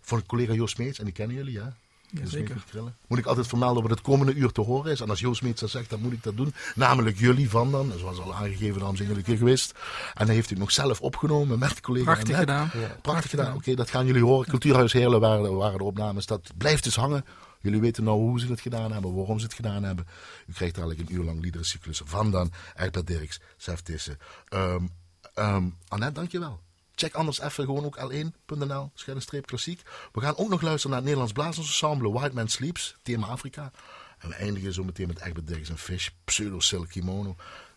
[0.00, 1.76] van collega Joost Meets, en die kennen jullie ja?
[2.10, 2.64] Ja, zeker.
[3.06, 5.00] Moet ik altijd vermelden wat het komende uur te horen is.
[5.00, 6.54] En als Joost Meets dat zegt, dan moet ik dat doen.
[6.74, 7.92] Namelijk jullie van dan.
[7.98, 9.72] Zoals al aangegeven, daarom zijn jullie keer geweest.
[10.14, 12.04] En dan heeft u het nog zelf opgenomen met collega.
[12.04, 12.64] Prachtig gedaan.
[12.64, 12.70] Ja.
[12.70, 13.46] Prachtig, Prachtig gedaan.
[13.46, 14.48] Oké, okay, dat gaan jullie horen.
[14.48, 16.26] Cultuurhuis Heerlen waren, waren de opnames.
[16.26, 17.24] Dat blijft dus hangen.
[17.60, 20.06] Jullie weten nou hoe ze het gedaan hebben, waarom ze het gedaan hebben.
[20.46, 24.18] U krijgt eigenlijk een uur lang liederencyclus van dan Egbert Dirks, Sef Tissen.
[24.54, 24.90] Um,
[25.34, 26.60] um, Annette, dankjewel.
[26.98, 29.82] Check anders even gewoon ook l1.nl, schuine klassiek.
[30.12, 33.70] We gaan ook nog luisteren naar het Nederlands Blazersensemble White Man Sleeps, thema Afrika.
[34.18, 37.36] En we eindigen zo meteen met Egbert Dirks en Fish, Pseudo Silk Kimono.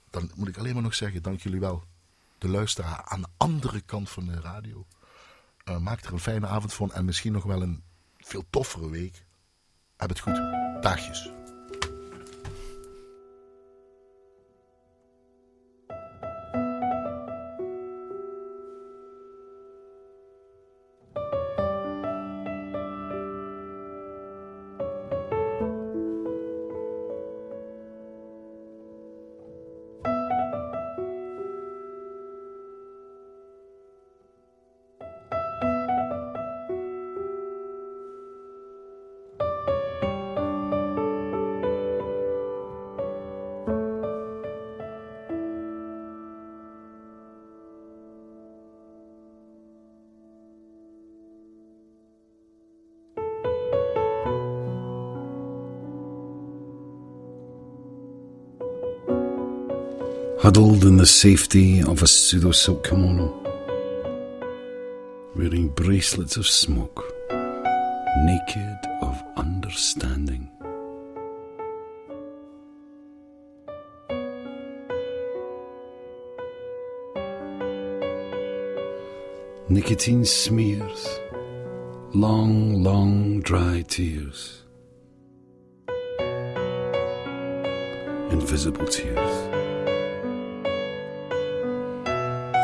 [0.09, 1.83] Dan moet ik alleen maar nog zeggen, dank jullie wel.
[2.37, 4.85] De luisteraar aan de andere kant van de radio.
[5.65, 7.83] Uh, maak er een fijne avond van en misschien nog wel een
[8.17, 9.25] veel toffere week.
[9.97, 10.41] Heb het goed.
[10.81, 11.40] Dagjes.
[60.41, 63.29] Huddled in the safety of a pseudo silk kimono,
[65.35, 67.05] wearing bracelets of smoke,
[68.25, 70.49] naked of understanding.
[79.69, 81.19] Nicotine smears,
[82.15, 84.63] long, long dry tears,
[88.31, 89.50] invisible tears.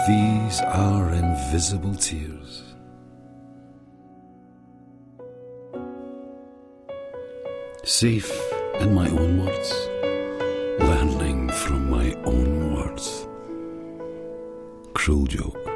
[0.07, 2.63] These are invisible tears.
[7.83, 8.31] Safe
[8.79, 9.73] in my own words,
[10.79, 13.27] learning from my own words.
[14.93, 15.66] Cruel joke.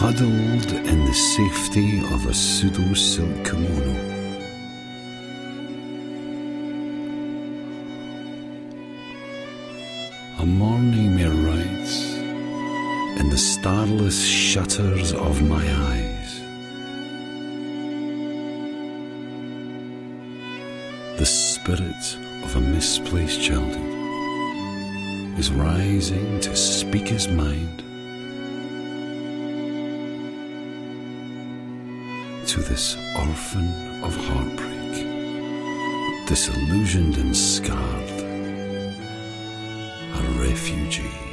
[0.00, 3.94] Huddled in the safety of a pseudo silk kimono.
[10.38, 12.14] A morning may writes
[13.20, 16.30] in the starless shutters of my eyes.
[21.18, 22.04] The spirit
[22.44, 23.94] of a misplaced childhood
[25.40, 27.82] is rising to speak his mind
[32.68, 35.06] this orphan of heartbreak,
[36.26, 38.10] disillusioned and scarred,
[40.14, 41.27] a refugee.